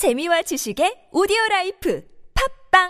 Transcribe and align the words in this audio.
재미와 0.00 0.40
지식의 0.40 1.12
오디오 1.12 1.36
라이프 1.50 2.02
팝빵 2.72 2.88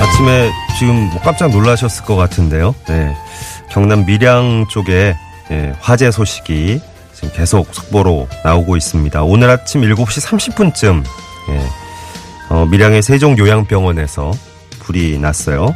아침에 0.00 0.50
지금 0.76 1.08
뭐 1.10 1.20
깜짝 1.20 1.52
놀라셨을 1.52 2.04
것 2.04 2.16
같은데요. 2.16 2.74
네. 2.88 3.14
경남 3.70 4.04
밀양 4.04 4.66
쪽에 4.68 5.16
예, 5.50 5.72
화재 5.80 6.10
소식이 6.10 6.80
지금 7.12 7.30
계속 7.34 7.72
속보로 7.74 8.28
나오고 8.44 8.76
있습니다. 8.76 9.22
오늘 9.22 9.50
아침 9.50 9.82
7시 9.82 10.54
30분쯤 10.54 11.04
예, 11.50 11.66
어, 12.50 12.66
밀양의 12.66 13.02
세종요양병원에서 13.02 14.32
불이 14.80 15.18
났어요. 15.18 15.74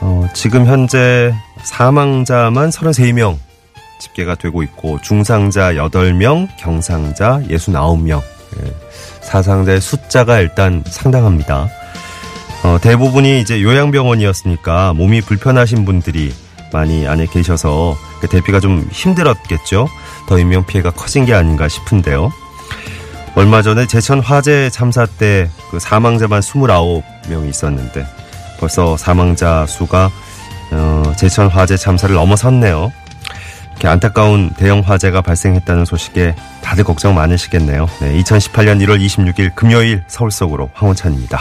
어, 0.00 0.28
지금 0.34 0.66
현재 0.66 1.32
사망자만 1.62 2.70
33명 2.70 3.38
집계가 4.00 4.34
되고 4.34 4.62
있고 4.62 5.00
중상자 5.00 5.72
8명, 5.74 6.48
경상자 6.58 7.40
69명. 7.48 8.20
예, 8.58 8.74
사상자의 9.20 9.80
숫자가 9.80 10.40
일단 10.40 10.82
상당합니다. 10.86 11.68
어, 12.64 12.78
대부분이 12.80 13.40
이제 13.40 13.62
요양병원이었으니까 13.62 14.94
몸이 14.94 15.20
불편하신 15.20 15.84
분들이 15.84 16.32
많이 16.74 17.06
안에 17.06 17.26
계셔서 17.26 17.96
그 18.20 18.28
대피가 18.28 18.60
좀 18.60 18.86
힘들었겠죠. 18.90 19.88
더 20.28 20.38
인명 20.38 20.66
피해가 20.66 20.90
커진 20.90 21.24
게 21.24 21.32
아닌가 21.32 21.68
싶은데요. 21.68 22.30
얼마 23.36 23.62
전에 23.62 23.86
제천 23.86 24.20
화재 24.20 24.68
참사 24.70 25.06
때 25.06 25.48
그 25.74 25.80
사망자만 25.80 26.40
29명이 26.40 27.48
있었는데 27.48 28.06
벌써 28.60 28.96
사망자 28.96 29.66
수가 29.66 30.08
어, 30.70 31.12
제천 31.16 31.48
화재 31.48 31.76
참사를 31.76 32.14
넘어섰네요. 32.14 32.92
이렇게 33.72 33.88
안타까운 33.88 34.50
대형 34.56 34.80
화재가 34.80 35.20
발생했다는 35.22 35.84
소식에 35.84 36.36
다들 36.62 36.84
걱정 36.84 37.16
많으시겠네요. 37.16 37.88
네, 38.00 38.22
2018년 38.22 38.80
1월 38.86 39.04
26일 39.04 39.56
금요일 39.56 40.04
서울 40.06 40.30
속으로 40.30 40.70
황원찬입니다. 40.74 41.40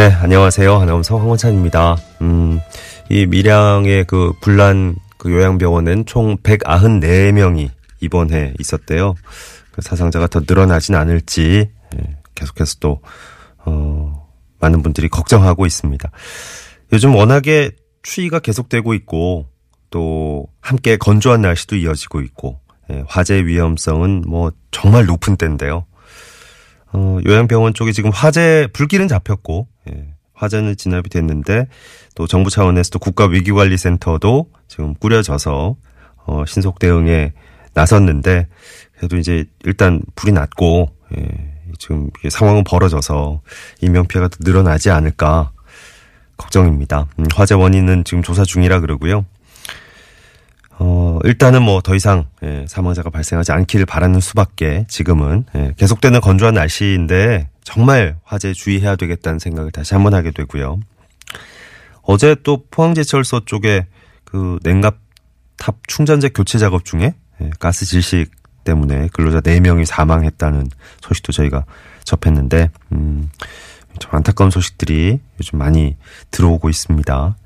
네, 0.00 0.10
안녕하세요. 0.12 0.76
아나운서 0.76 1.18
황원찬입니다. 1.18 1.98
음, 2.22 2.58
이 3.10 3.26
밀양의 3.26 4.06
그 4.06 4.32
불난 4.40 4.96
그 5.18 5.30
요양병원은 5.30 6.06
총 6.06 6.38
194명이 6.38 7.68
입원해 8.00 8.54
있었대요. 8.58 9.14
그 9.72 9.82
사상자가 9.82 10.26
더 10.26 10.40
늘어나진 10.40 10.94
않을지 10.94 11.68
예, 11.94 12.16
계속해서 12.34 12.76
또, 12.80 13.02
어, 13.66 14.26
많은 14.58 14.80
분들이 14.82 15.10
걱정하고 15.10 15.66
있습니다. 15.66 16.10
요즘 16.94 17.14
워낙에 17.14 17.72
추위가 18.02 18.38
계속되고 18.38 18.94
있고 18.94 19.48
또 19.90 20.46
함께 20.62 20.96
건조한 20.96 21.42
날씨도 21.42 21.76
이어지고 21.76 22.22
있고 22.22 22.58
예, 22.90 23.04
화재 23.06 23.44
위험성은 23.44 24.24
뭐 24.26 24.50
정말 24.70 25.04
높은 25.04 25.36
때인데요. 25.36 25.84
어, 26.92 27.18
요양병원 27.26 27.74
쪽에 27.74 27.92
지금 27.92 28.10
화재 28.10 28.66
불길은 28.72 29.06
잡혔고 29.08 29.68
예, 29.79 29.79
화재는 30.34 30.76
진압이 30.76 31.10
됐는데 31.10 31.68
또 32.14 32.26
정부 32.26 32.50
차원에서도 32.50 32.98
국가위기관리센터도 32.98 34.50
지금 34.68 34.94
꾸려져서 34.94 35.76
어, 36.26 36.44
신속 36.46 36.78
대응에 36.78 37.32
나섰는데 37.74 38.48
그래도 38.96 39.16
이제 39.16 39.44
일단 39.64 40.02
불이 40.14 40.32
났고 40.32 40.90
예, 41.16 41.26
지금 41.78 42.10
상황은 42.28 42.64
벌어져서 42.64 43.42
인명 43.80 44.06
피해가 44.06 44.28
더 44.28 44.36
늘어나지 44.40 44.90
않을까 44.90 45.52
걱정입니다. 46.36 47.06
음, 47.18 47.26
화재 47.34 47.54
원인은 47.54 48.04
지금 48.04 48.22
조사 48.22 48.44
중이라 48.44 48.80
그러고요. 48.80 49.24
어, 50.82 51.18
일단은 51.24 51.62
뭐 51.62 51.82
더 51.82 51.94
이상 51.94 52.26
예, 52.42 52.64
사망자가 52.66 53.10
발생하지 53.10 53.52
않기를 53.52 53.84
바라는 53.84 54.20
수밖에 54.20 54.86
지금은 54.88 55.44
예, 55.54 55.74
계속되는 55.76 56.20
건조한 56.20 56.54
날씨인데 56.54 57.48
정말 57.62 58.16
화재에 58.24 58.54
주의해야 58.54 58.96
되겠다는 58.96 59.38
생각을 59.38 59.70
다시 59.72 59.92
한번 59.94 60.14
하게 60.14 60.30
되고요. 60.30 60.80
어제 62.02 62.34
또 62.42 62.64
포항제철소 62.70 63.44
쪽에 63.44 63.86
그 64.24 64.58
냉각탑 64.62 65.76
충전재 65.86 66.30
교체 66.30 66.58
작업 66.58 66.84
중에 66.86 67.14
예, 67.42 67.50
가스 67.58 67.84
질식 67.84 68.30
때문에 68.64 69.08
근로자 69.12 69.40
4명이 69.40 69.84
사망했다는 69.84 70.68
소식도 71.02 71.32
저희가 71.32 71.64
접했는데 72.04 72.70
음, 72.92 73.30
좀 73.98 74.10
안타까운 74.14 74.50
소식들이 74.50 75.20
요즘 75.38 75.58
많이 75.58 75.96
들어오고 76.30 76.70
있습니다. 76.70 77.36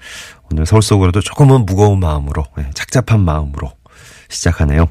오늘 0.54 0.66
서울 0.66 0.82
속으로도 0.82 1.20
조금은 1.20 1.66
무거운 1.66 1.98
마음으로, 1.98 2.44
네, 2.56 2.70
착잡한 2.74 3.18
마음으로 3.18 3.72
시작하네요. 4.28 4.86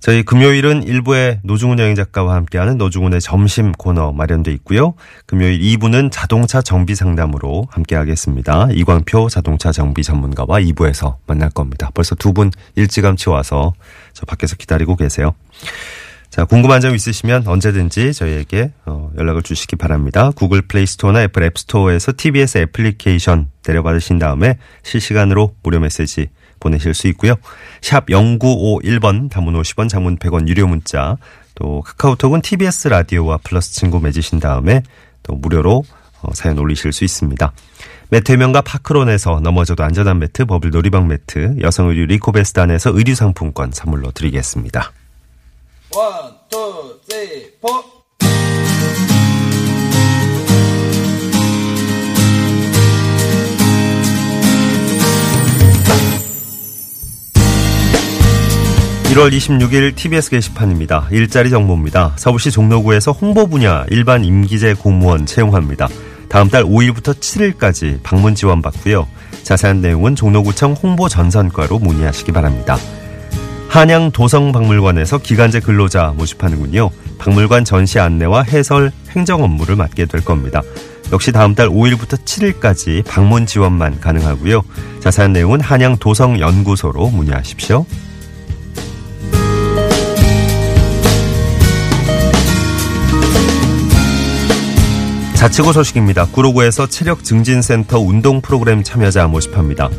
저희 0.00 0.24
금요일은 0.24 0.82
일부의 0.82 1.38
노중훈 1.44 1.78
여행 1.78 1.94
작가와 1.94 2.34
함께하는 2.34 2.76
노중훈의 2.76 3.20
점심 3.20 3.70
코너 3.70 4.10
마련돼 4.10 4.50
있고요. 4.54 4.94
금요일 5.24 5.60
2부는 5.60 6.10
자동차 6.10 6.62
정비 6.62 6.96
상담으로 6.96 7.68
함께하겠습니다. 7.70 8.70
이광표 8.72 9.28
자동차 9.28 9.70
정비 9.70 10.02
전문가와 10.02 10.58
2부에서 10.60 11.14
만날 11.28 11.50
겁니다. 11.50 11.92
벌써 11.94 12.16
두 12.16 12.32
분 12.32 12.50
일찌감치 12.74 13.30
와서 13.30 13.72
저 14.14 14.26
밖에서 14.26 14.56
기다리고 14.56 14.96
계세요. 14.96 15.32
자, 16.36 16.44
궁금한 16.44 16.82
점 16.82 16.94
있으시면 16.94 17.46
언제든지 17.46 18.12
저희에게 18.12 18.70
어, 18.84 19.10
연락을 19.16 19.40
주시기 19.40 19.76
바랍니다. 19.76 20.32
구글 20.36 20.60
플레이 20.60 20.84
스토어나 20.84 21.22
애플 21.22 21.42
앱 21.42 21.56
스토어에서 21.56 22.12
TBS 22.14 22.58
애플리케이션 22.58 23.48
내려받으신 23.66 24.18
다음에 24.18 24.58
실시간으로 24.82 25.54
무료 25.62 25.80
메시지 25.80 26.28
보내실 26.60 26.92
수 26.92 27.08
있고요. 27.08 27.36
샵 27.80 28.04
0951번 28.08 29.30
단문 29.30 29.54
50원 29.54 29.88
장문 29.88 30.18
100원 30.18 30.46
유료 30.46 30.66
문자 30.66 31.16
또 31.54 31.80
카카오톡은 31.80 32.42
TBS 32.42 32.88
라디오와 32.88 33.38
플러스 33.42 33.72
친구 33.72 33.98
맺으신 33.98 34.38
다음에 34.38 34.82
또 35.22 35.36
무료로 35.36 35.84
어, 36.20 36.34
사연 36.34 36.58
올리실 36.58 36.92
수 36.92 37.04
있습니다. 37.04 37.50
매트명과 38.10 38.60
파크론에서 38.60 39.40
넘어져도 39.40 39.84
안전한 39.84 40.18
매트, 40.18 40.44
버블 40.44 40.68
놀이방 40.68 41.08
매트, 41.08 41.56
여성 41.62 41.88
의류 41.88 42.04
리코베스단에서 42.04 42.90
의류 42.90 43.14
상품권 43.14 43.70
선물로 43.72 44.10
드리겠습니다. 44.10 44.92
one, 45.94 46.34
two, 46.50 47.00
three, 47.08 47.50
four. 47.60 47.68
1월 59.14 59.32
26일 59.32 59.94
TBS 59.96 60.30
게시판입니다. 60.30 61.08
일자리 61.10 61.48
정보입니다. 61.48 62.14
서울시 62.16 62.50
종로구에서 62.50 63.12
홍보 63.12 63.46
분야 63.46 63.86
일반 63.88 64.24
임기제 64.24 64.74
공무원 64.74 65.24
채용합니다. 65.24 65.88
다음 66.28 66.48
달 66.50 66.64
5일부터 66.64 67.14
7일까지 67.14 68.02
방문 68.02 68.34
지원 68.34 68.60
받고요. 68.60 69.08
자세한 69.42 69.80
내용은 69.80 70.16
종로구청 70.16 70.72
홍보전선과로 70.74 71.78
문의하시기 71.78 72.32
바랍니다. 72.32 72.76
한양 73.76 74.10
도성박물관에서 74.10 75.18
기간제 75.18 75.60
근로자 75.60 76.14
모집하는군요. 76.16 76.88
박물관 77.18 77.66
전시 77.66 77.98
안내와 77.98 78.44
해설, 78.44 78.90
행정 79.10 79.42
업무를 79.42 79.76
맡게 79.76 80.06
될 80.06 80.24
겁니다. 80.24 80.62
역시 81.12 81.30
다음 81.30 81.54
달 81.54 81.68
5일부터 81.68 82.16
7일까지 82.24 83.04
방문 83.04 83.44
지원만 83.44 84.00
가능하고요. 84.00 84.62
자세한 85.00 85.34
내용은 85.34 85.60
한양 85.60 85.98
도성 85.98 86.40
연구소로 86.40 87.10
문의하십시오. 87.10 87.84
자치구 95.34 95.74
소식입니다. 95.74 96.28
구로구에서 96.28 96.86
체력 96.86 97.22
증진센터 97.22 98.00
운동 98.00 98.40
프로그램 98.40 98.82
참여자 98.82 99.26
모집합니다. 99.26 99.90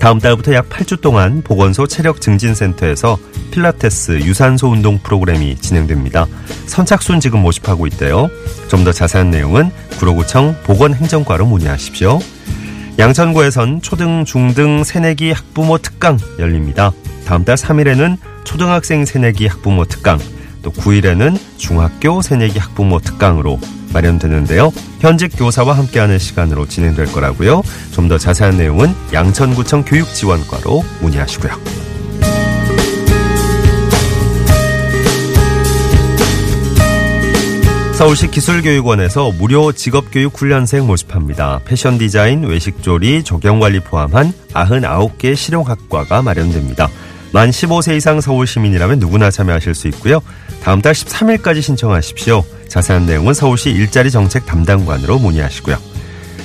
다음 0.00 0.18
달부터 0.18 0.54
약 0.54 0.68
8주 0.70 1.00
동안 1.02 1.42
보건소 1.42 1.86
체력 1.86 2.20
증진센터에서 2.22 3.18
필라테스 3.50 4.20
유산소 4.20 4.68
운동 4.68 4.98
프로그램이 4.98 5.56
진행됩니다. 5.56 6.26
선착순 6.66 7.20
지금 7.20 7.40
모집하고 7.42 7.86
있대요. 7.88 8.30
좀 8.68 8.84
더 8.84 8.92
자세한 8.92 9.30
내용은 9.30 9.70
구로구청 9.98 10.56
보건행정과로 10.64 11.44
문의하십시오. 11.44 12.18
양천구에선 12.98 13.82
초등, 13.82 14.24
중등 14.24 14.84
새내기 14.84 15.32
학부모 15.32 15.76
특강 15.78 16.18
열립니다. 16.38 16.92
다음 17.26 17.44
달 17.44 17.56
3일에는 17.56 18.16
초등학생 18.44 19.04
새내기 19.04 19.48
학부모 19.48 19.84
특강, 19.84 20.18
또 20.62 20.70
9일에는 20.70 21.38
중학교 21.56 22.22
새내기 22.22 22.58
학부모 22.58 22.98
특강으로 23.00 23.58
마련되는데요. 23.92 24.72
현직 25.00 25.32
교사와 25.36 25.76
함께하는 25.76 26.18
시간으로 26.18 26.66
진행될 26.66 27.06
거라고요. 27.12 27.62
좀 27.92 28.08
더 28.08 28.18
자세한 28.18 28.56
내용은 28.56 28.92
양천구청 29.12 29.84
교육지원과로 29.84 30.82
문의하시고요. 31.00 31.52
서울시 37.94 38.28
기술교육원에서 38.30 39.30
무료 39.32 39.72
직업교육 39.72 40.34
훈련생 40.40 40.86
모집합니다. 40.86 41.60
패션 41.66 41.98
디자인, 41.98 42.44
외식조리, 42.44 43.22
조경관리 43.24 43.80
포함한 43.80 44.32
99개 44.54 45.36
실용학과가 45.36 46.22
마련됩니다. 46.22 46.88
만 47.32 47.50
15세 47.50 47.96
이상 47.96 48.20
서울 48.20 48.46
시민이라면 48.46 48.98
누구나 48.98 49.30
참여하실 49.30 49.74
수 49.74 49.88
있고요. 49.88 50.20
다음 50.62 50.82
달 50.82 50.92
13일까지 50.92 51.62
신청하십시오. 51.62 52.44
자세한 52.68 53.06
내용은 53.06 53.34
서울시 53.34 53.70
일자리 53.70 54.10
정책 54.10 54.46
담당관으로 54.46 55.18
문의하시고요. 55.18 55.78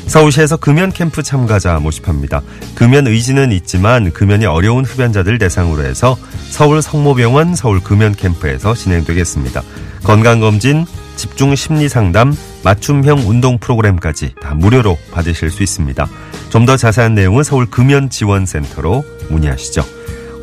서울시에서 0.07 0.57
금연 0.57 0.91
캠프 0.91 1.23
참가자 1.23 1.79
모집합니다. 1.79 2.43
금연 2.75 3.07
의지는 3.07 3.51
있지만 3.51 4.11
금연이 4.11 4.45
어려운 4.45 4.85
흡연자들 4.85 5.39
대상으로 5.39 5.83
해서 5.83 6.15
서울 6.51 6.81
성모병원 6.83 7.55
서울 7.55 7.79
금연 7.81 8.15
캠프에서 8.15 8.75
진행되겠습니다. 8.75 9.63
건강검진, 10.03 10.85
집중 11.15 11.55
심리 11.55 11.89
상담, 11.89 12.35
맞춤형 12.63 13.27
운동 13.27 13.57
프로그램까지 13.57 14.35
다 14.39 14.53
무료로 14.53 14.97
받으실 15.11 15.49
수 15.49 15.63
있습니다. 15.63 16.07
좀 16.49 16.65
더 16.67 16.77
자세한 16.77 17.15
내용은 17.15 17.43
서울 17.43 17.65
금연 17.65 18.09
지원센터로 18.11 19.03
문의하시죠. 19.29 19.83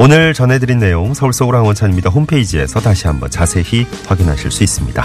오늘 0.05 0.35
전해드린 0.35 0.81
내용 0.81 1.15
서울 1.15 1.33
서울 1.33 1.55
항원찬입니다. 1.55 2.11
홈페이지에서 2.11 2.81
다시 2.81 3.07
한번 3.07 3.31
자세히 3.31 3.87
확인하실 4.09 4.51
수 4.51 4.65
있습니다. 4.65 5.05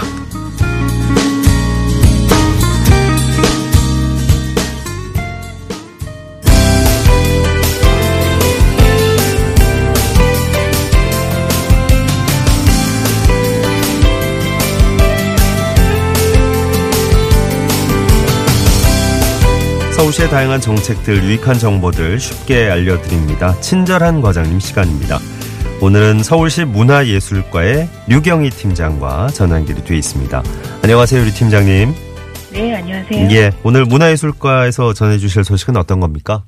서울시의 20.08 20.28
다양한 20.30 20.60
정책들, 20.60 21.22
유익한 21.24 21.54
정보들 21.54 22.18
쉽게 22.18 22.70
알려드립니다. 22.70 23.52
친절한 23.60 24.22
과장님 24.22 24.58
시간입니다. 24.58 25.18
오늘은 25.82 26.22
서울시 26.22 26.64
문화예술과의 26.64 27.88
류경희 28.08 28.50
팀장과 28.50 29.28
전환길이 29.28 29.84
되어 29.84 29.96
있습니다. 29.96 30.42
안녕하세요, 30.82 31.24
류 31.24 31.30
팀장님. 31.30 31.88
네, 32.52 32.76
안녕하세요. 32.76 33.28
예, 33.32 33.50
오늘 33.64 33.84
문화예술과에서 33.84 34.94
전해주실 34.94 35.44
소식은 35.44 35.76
어떤 35.76 36.00
겁니까? 36.00 36.42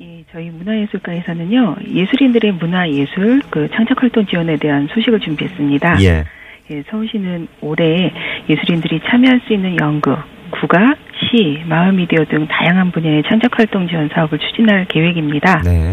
예, 0.00 0.24
저희 0.32 0.48
문화예술과에서는요, 0.48 1.76
예술인들의 1.86 2.52
문화예술, 2.52 3.42
그 3.50 3.68
창작활동 3.74 4.26
지원에 4.26 4.56
대한 4.56 4.88
소식을 4.94 5.20
준비했습니다. 5.20 6.02
예, 6.02 6.24
예, 6.70 6.82
서울시는 6.90 7.48
올해 7.60 8.10
예술인들이 8.48 9.00
참여할 9.06 9.42
수 9.46 9.52
있는 9.52 9.76
연극, 9.78 10.16
국악, 10.50 10.96
시, 11.30 11.62
마을미디어 11.66 12.24
등 12.26 12.46
다양한 12.48 12.90
분야의 12.90 13.22
창작활동 13.28 13.88
지원 13.88 14.08
사업을 14.12 14.38
추진할 14.38 14.86
계획입니다. 14.86 15.62
네. 15.64 15.92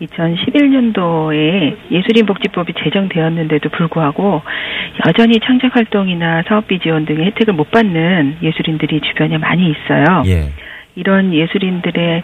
2011년도에 0.00 1.76
예술인복지법이 1.90 2.72
제정되었는데도 2.84 3.68
불구하고 3.70 4.42
여전히 5.06 5.40
창작활동이나 5.40 6.44
사업비 6.46 6.78
지원 6.78 7.04
등의 7.04 7.26
혜택을 7.26 7.54
못 7.54 7.70
받는 7.70 8.38
예술인들이 8.42 9.00
주변에 9.00 9.38
많이 9.38 9.70
있어요. 9.70 10.22
예, 10.26 10.52
이런 10.98 11.32
예술인들의 11.32 12.22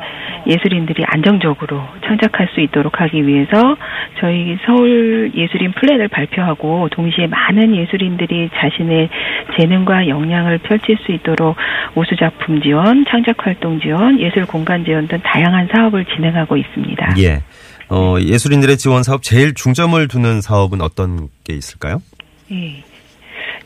예술인들이 0.49 1.05
안정적으로 1.07 1.81
창작할 2.05 2.49
수 2.55 2.61
있도록 2.61 3.01
하기 3.01 3.27
위해서 3.27 3.77
저희 4.21 4.59
서울 4.67 5.31
예술인 5.35 5.73
플랜을 5.73 6.09
발표하고 6.09 6.89
동시에 6.91 7.29
많은 7.29 7.77
예술인들이 7.77 8.51
자신의 8.53 9.09
재능과 9.57 10.09
역량을 10.09 10.59
펼칠 10.59 10.97
수 11.07 11.13
있도록 11.13 11.57
우수 11.95 12.17
작품 12.17 12.61
지원, 12.63 13.05
창작 13.09 13.47
활동 13.47 13.81
지원, 13.81 14.19
예술 14.21 14.45
공간 14.45 14.85
지원 14.85 15.07
등 15.07 15.21
다양한 15.23 15.69
사업을 15.73 16.05
진행하고 16.07 16.57
있습니다. 16.57 17.15
예. 17.19 17.43
어, 17.89 18.17
예술인들의 18.21 18.77
지원 18.77 19.05
사업 19.05 19.23
제일 19.23 19.55
중점을 19.55 20.09
두는 20.09 20.41
사업은 20.41 20.81
어떤 20.81 21.29
게 21.45 21.55
있을까요? 21.55 22.03
예. 22.51 22.83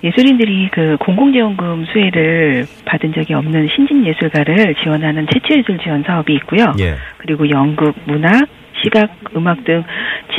예술인들이 0.03 0.69
그 0.73 0.97
공공지원금 1.01 1.87
수혜를 1.87 2.67
받은 2.85 3.13
적이 3.15 3.35
없는 3.35 3.69
신진 3.75 4.07
예술가를 4.07 4.75
지원하는 4.83 5.27
채취예술 5.33 5.79
지원 5.79 6.03
사업이 6.05 6.35
있고요. 6.35 6.73
예, 6.81 6.95
그리고 7.19 7.49
연극, 7.51 7.95
문학, 8.05 8.47
시각, 8.83 9.11
음악 9.37 9.65
등 9.65 9.83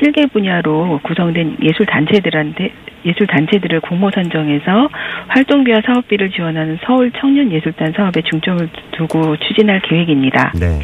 7개 0.02 0.32
분야로 0.32 1.00
구성된 1.04 1.58
예술 1.62 1.86
단체들한테 1.86 2.72
예술 3.06 3.28
단체들을 3.28 3.80
공모 3.82 4.10
선정해서 4.12 4.90
활동비와 5.28 5.82
사업비를 5.86 6.32
지원하는 6.32 6.78
서울 6.86 7.12
청년 7.20 7.52
예술단 7.52 7.94
사업에 7.96 8.22
중점을 8.22 8.70
두고 8.92 9.38
추진할 9.38 9.82
계획입니다. 9.82 10.54
네. 10.60 10.80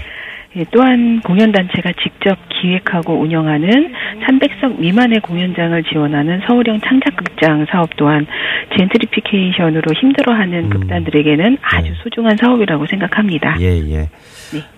예, 0.57 0.65
또한 0.71 1.19
공연단체가 1.21 1.91
직접 2.01 2.37
기획하고 2.49 3.19
운영하는 3.19 3.93
300석 4.25 4.79
미만의 4.79 5.19
공연장을 5.19 5.83
지원하는 5.83 6.41
서울형 6.47 6.79
창작극장 6.79 7.65
사업 7.69 7.89
또한 7.97 8.25
젠트리피케이션으로 8.77 9.93
힘들어하는 9.93 10.65
음. 10.65 10.69
극단들에게는 10.69 11.57
아주 11.61 11.89
네. 11.89 11.93
소중한 12.03 12.37
사업이라고 12.37 12.85
생각합니다. 12.87 13.57
예, 13.59 13.79
예. 13.91 14.09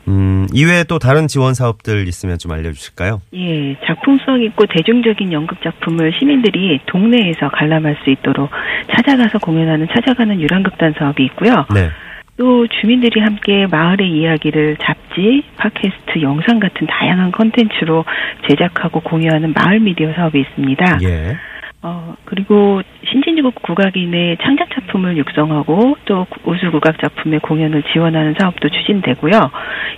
음, 0.08 0.48
이외에 0.54 0.84
또 0.86 0.98
다른 0.98 1.28
지원 1.28 1.54
사업들 1.54 2.08
있으면 2.08 2.38
좀 2.38 2.52
알려주실까요? 2.54 3.22
예, 3.36 3.76
작품성 3.86 4.42
있고 4.44 4.66
대중적인 4.66 5.32
연극 5.34 5.62
작품을 5.62 6.14
시민들이 6.18 6.80
동네에서 6.88 7.50
관람할 7.50 7.98
수 8.04 8.10
있도록 8.10 8.50
찾아가서 8.96 9.40
공연하는 9.40 9.88
찾아가는 9.94 10.40
유랑극단 10.40 10.96
사업이 10.98 11.24
있고요. 11.26 11.66
네. 11.74 11.90
또 12.38 12.68
주민들이 12.68 13.20
함께 13.20 13.66
마을의 13.68 14.10
이야기를 14.12 14.78
잡지, 14.78 15.44
팟캐스트, 15.58 16.22
영상 16.22 16.60
같은 16.60 16.86
다양한 16.88 17.32
컨텐츠로 17.32 18.06
제작하고 18.48 19.00
공유하는 19.00 19.54
마을 19.54 19.80
미디어 19.80 20.14
사업이 20.14 20.40
있습니다. 20.42 21.00
예. 21.04 21.36
어, 21.84 22.16
그리고 22.26 22.82
신진국 23.10 23.56
국악인의 23.62 24.38
창작 24.42 24.70
작품을 24.74 25.16
육성하고 25.18 25.96
또 26.06 26.26
우수 26.44 26.70
국악 26.72 27.00
작품의 27.00 27.40
공연을 27.40 27.84
지원하는 27.94 28.34
사업도 28.38 28.70
추진되고요. 28.70 29.40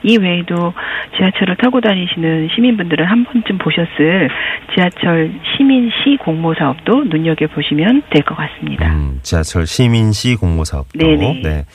이 0.03 0.17
외에도 0.17 0.73
지하철을 1.17 1.55
타고 1.55 1.79
다니시는 1.81 2.49
시민분들은 2.53 3.05
한 3.05 3.23
번쯤 3.25 3.57
보셨을 3.59 4.29
지하철 4.75 5.31
시민시 5.57 6.17
공모 6.19 6.53
사업도 6.53 7.05
눈여겨 7.05 7.47
보시면 7.47 8.03
될 8.11 8.23
것 8.23 8.35
같습니다. 8.35 8.93
음, 8.93 9.19
지하철 9.23 9.65
시민시 9.65 10.35
공모 10.35 10.65
사업도. 10.65 10.97
네네. 10.99 11.41
네. 11.43 11.65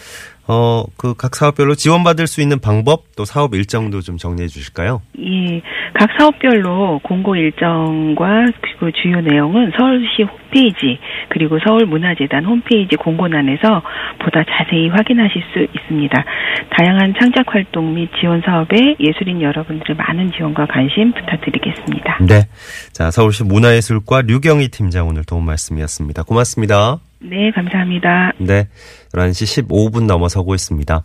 어, 0.46 0.84
그 0.96 1.14
각 1.14 1.34
사업별로 1.36 1.74
지원받을 1.74 2.26
수 2.26 2.42
있는 2.42 2.58
방법 2.60 3.04
또 3.16 3.24
사업 3.24 3.54
일정도 3.54 4.00
좀 4.00 4.18
정리해 4.18 4.46
주실까요? 4.48 5.00
이각 5.16 6.10
사업별로 6.18 7.00
공고 7.02 7.34
일정과 7.36 8.44
그 8.78 8.90
주요 8.92 9.20
내용은 9.20 9.72
서울시 9.78 10.24
홈페이지 10.54 10.98
그리고 11.28 11.58
서울문화재단 11.58 12.44
홈페이지 12.44 12.94
공고란에서 12.96 13.82
보다 14.22 14.44
자세히 14.44 14.88
확인하실 14.88 15.42
수 15.52 15.66
있습니다. 15.76 16.24
다양한 16.70 17.14
창작 17.20 17.52
활동 17.52 17.94
및 17.94 18.08
지원 18.20 18.40
사업에 18.40 18.96
예술인 19.00 19.42
여러분들의 19.42 19.96
많은 19.96 20.30
지원과 20.32 20.66
관심 20.66 21.12
부탁드리겠습니다. 21.12 22.18
네. 22.28 22.46
자, 22.92 23.10
서울시 23.10 23.42
문화예술과 23.44 24.22
류경희 24.22 24.68
팀장 24.68 25.08
오늘 25.08 25.24
도움 25.24 25.44
말씀이었습니다. 25.46 26.22
고맙습니다. 26.22 26.98
네, 27.20 27.50
감사합니다. 27.50 28.32
네. 28.38 28.68
11시 29.12 29.66
15분 29.66 30.06
넘어서고 30.06 30.54
있습니다. 30.54 31.02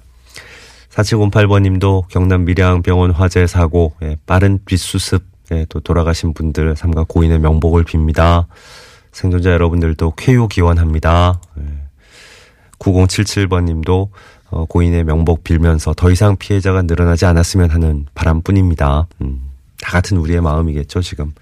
4708번 0.90 1.62
님도 1.64 2.04
경남 2.10 2.46
밀양병원 2.46 3.12
화재 3.12 3.48
사고, 3.48 3.94
예, 4.02 4.18
빠른 4.26 4.60
뒷수습, 4.66 5.24
예, 5.52 5.66
또 5.70 5.80
돌아가신 5.80 6.34
분들 6.34 6.76
삼가 6.76 7.06
고인의 7.08 7.40
명복을 7.40 7.84
빕니다. 7.84 8.46
생존자 9.12 9.52
여러분들도 9.52 10.14
쾌유 10.16 10.48
기원합니다. 10.48 11.42
예. 11.60 11.64
9077번 12.80 13.66
님도 13.66 14.10
어, 14.52 14.66
고인의 14.66 15.04
명복 15.04 15.44
빌면서 15.44 15.94
더 15.94 16.10
이상 16.10 16.36
피해자가 16.38 16.82
늘어나지 16.84 17.26
않았으면 17.26 17.70
하는 17.70 18.06
바람뿐입니다. 18.16 19.08
음, 19.22 19.52
다 19.82 19.92
같은 19.92 20.18
우리의 20.18 20.42
마음이겠죠, 20.42 21.02
지금. 21.02 21.34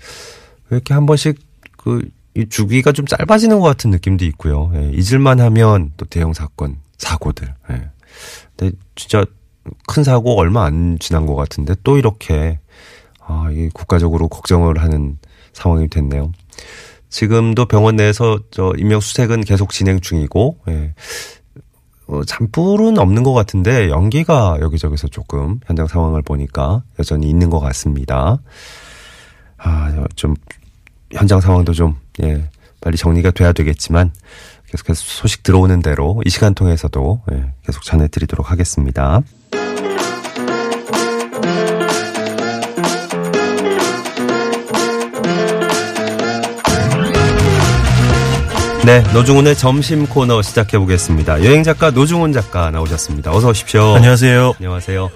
왜 0.69 0.77
이렇게 0.77 0.93
한 0.93 1.05
번씩 1.05 1.39
그, 1.77 2.09
이 2.35 2.47
주기가 2.49 2.91
좀 2.91 3.05
짧아지는 3.05 3.59
것 3.59 3.65
같은 3.65 3.91
느낌도 3.91 4.25
있고요. 4.25 4.71
예, 4.75 4.91
잊을만 4.93 5.39
하면 5.39 5.93
또 5.97 6.05
대형 6.05 6.33
사건, 6.33 6.77
사고들. 6.97 7.53
예. 7.71 7.89
근데 8.55 8.75
진짜 8.95 9.25
큰 9.87 10.03
사고 10.03 10.37
얼마 10.37 10.65
안 10.65 10.97
지난 10.99 11.25
것 11.25 11.35
같은데 11.35 11.75
또 11.83 11.97
이렇게, 11.97 12.59
아, 13.25 13.49
이 13.51 13.69
국가적으로 13.73 14.27
걱정을 14.27 14.81
하는 14.81 15.17
상황이 15.53 15.87
됐네요. 15.87 16.31
지금도 17.17 17.65
병원 17.65 17.95
내에서 17.95 18.37
저 18.51 18.73
인명 18.77 18.99
수색은 18.99 19.41
계속 19.41 19.71
진행 19.71 20.01
중이고 20.01 20.59
예. 20.67 20.93
어, 22.05 22.23
잔불은 22.23 22.99
없는 22.99 23.23
것 23.23 23.33
같은데 23.33 23.89
연기가 23.89 24.55
여기저기서 24.61 25.07
조금 25.07 25.59
현장 25.65 25.87
상황을 25.87 26.21
보니까 26.21 26.83
여전히 26.99 27.27
있는 27.27 27.49
것 27.49 27.59
같습니다. 27.59 28.37
아, 29.57 30.05
좀 30.15 30.35
현장 31.11 31.41
상황도 31.41 31.73
좀 31.73 31.95
예, 32.21 32.51
빨리 32.81 32.97
정리가 32.97 33.31
돼야 33.31 33.51
되겠지만 33.51 34.11
계속해서 34.67 35.01
소식 35.01 35.41
들어오는 35.41 35.81
대로 35.81 36.21
이 36.23 36.29
시간 36.29 36.53
통해서도 36.53 37.23
예, 37.31 37.51
계속 37.63 37.81
전해드리도록 37.81 38.51
하겠습니다. 38.51 39.21
네, 48.87 49.03
노중훈의 49.13 49.57
점심 49.57 50.05
코너 50.07 50.41
시작해 50.41 50.77
보겠습니다. 50.79 51.43
여행 51.43 51.61
작가 51.63 51.91
노중훈 51.91 52.31
작가 52.31 52.71
나오셨습니다. 52.71 53.33
어서 53.35 53.49
오십시오. 53.49 53.81
안녕하세요. 53.95 54.53
안녕하세요. 54.59 55.11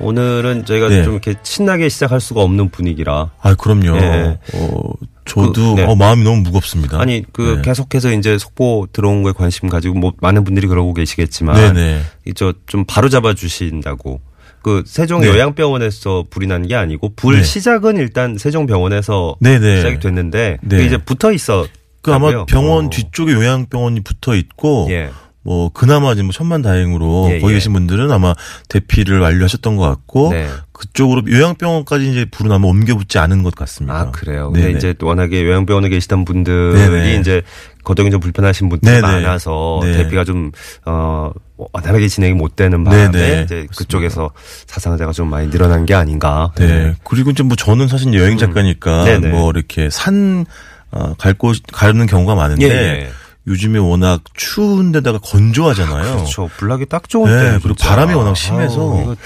오늘은 0.00 0.64
저희가 0.64 0.88
네. 0.88 1.04
좀 1.04 1.12
이렇게 1.12 1.36
신나게 1.44 1.88
시작할 1.88 2.20
수가 2.20 2.40
없는 2.42 2.70
분위기라 2.70 3.30
아, 3.40 3.54
그럼요. 3.54 3.96
예. 3.96 4.38
어, 4.54 4.80
저도 5.24 5.76
그, 5.76 5.80
네. 5.82 5.84
어, 5.86 5.94
마음이 5.94 6.24
너무 6.24 6.38
무겁습니다. 6.42 7.00
아니 7.00 7.22
그 7.32 7.54
네. 7.58 7.62
계속해서 7.62 8.10
이제 8.12 8.38
속보 8.38 8.88
들어온 8.92 9.22
거에 9.22 9.32
관심 9.32 9.68
가지고 9.68 9.94
뭐 9.94 10.12
많은 10.20 10.42
분들이 10.42 10.66
그러고 10.66 10.92
계시겠지만 10.92 11.74
네네. 11.74 12.00
이저좀 12.26 12.86
바로 12.88 13.08
잡아 13.08 13.34
주신다고 13.34 14.20
그 14.62 14.82
세종 14.84 15.20
네. 15.20 15.28
요양병원에서 15.28 16.24
불이 16.28 16.48
난 16.48 16.64
게 16.66 16.74
아니고 16.74 17.12
불 17.14 17.36
네. 17.36 17.42
시작은 17.44 17.98
일단 17.98 18.36
세종병원에서 18.36 19.36
네네. 19.38 19.76
시작이 19.76 20.00
됐는데 20.00 20.58
네. 20.60 20.84
이제 20.84 20.98
붙어 20.98 21.30
있어 21.32 21.66
그 22.06 22.14
아마 22.14 22.44
병원 22.46 22.88
뒤쪽에 22.88 23.32
요양병원이 23.32 24.00
붙어 24.00 24.36
있고 24.36 24.86
예. 24.90 25.10
뭐 25.42 25.70
그나마 25.72 26.12
이제 26.12 26.22
뭐 26.22 26.32
천만 26.32 26.62
다행으로 26.62 27.28
예, 27.30 27.40
거기 27.40 27.52
예. 27.52 27.56
계신 27.56 27.72
분들은 27.72 28.10
아마 28.10 28.34
대피를 28.68 29.20
완료하셨던 29.20 29.76
것 29.76 29.82
같고 29.84 30.30
네. 30.30 30.48
그쪽으로 30.72 31.22
요양병원까지 31.28 32.10
이제 32.10 32.26
불은 32.30 32.52
아마 32.52 32.66
옮겨 32.66 32.96
붙지 32.96 33.18
않은 33.18 33.42
것 33.42 33.54
같습니다. 33.54 33.98
아 33.98 34.10
그래요. 34.10 34.50
근데 34.50 34.66
네네. 34.66 34.78
이제 34.78 34.92
또 34.92 35.06
워낙에 35.06 35.44
요양병원에 35.44 35.88
계시던 35.88 36.24
분들이 36.24 36.74
네네. 36.74 37.16
이제 37.20 37.42
거동이 37.84 38.10
좀 38.10 38.20
불편하신 38.20 38.68
분들이 38.68 39.00
네네. 39.00 39.02
많아서 39.02 39.80
네. 39.82 39.92
대피가 39.96 40.24
좀어 40.24 41.32
원활하게 41.56 42.08
진행이 42.08 42.34
못 42.34 42.56
되는 42.56 42.84
바람에 42.84 43.10
네네. 43.10 43.42
이제 43.42 43.66
그쪽에서 43.76 44.30
사상자가 44.66 45.12
좀 45.12 45.30
많이 45.30 45.48
늘어난 45.50 45.86
게 45.86 45.94
아닌가. 45.94 46.52
네. 46.56 46.94
그리고 47.04 47.30
이제 47.30 47.42
뭐 47.42 47.56
저는 47.56 47.88
사실 47.88 48.12
여행 48.14 48.36
작가니까 48.36 49.04
음. 49.04 49.30
뭐 49.30 49.50
이렇게 49.50 49.90
산 49.90 50.44
어, 50.92 51.14
갈 51.18 51.34
곳 51.34 51.58
가는 51.72 52.06
경우가 52.06 52.34
많은데 52.34 52.66
예, 52.68 53.02
예. 53.04 53.10
요즘에 53.48 53.78
워낙 53.78 54.22
추운 54.34 54.90
데다가 54.90 55.18
건조하잖아요. 55.18 56.16
그렇죠. 56.16 56.50
불나기 56.56 56.84
딱 56.86 57.08
좋은 57.08 57.30
네, 57.30 57.38
때. 57.52 57.58
그리고 57.62 57.76
진짜. 57.76 57.90
바람이 57.90 58.14
워낙 58.14 58.34
심해서 58.36 58.80
아우, 58.80 59.02
이거 59.02 59.16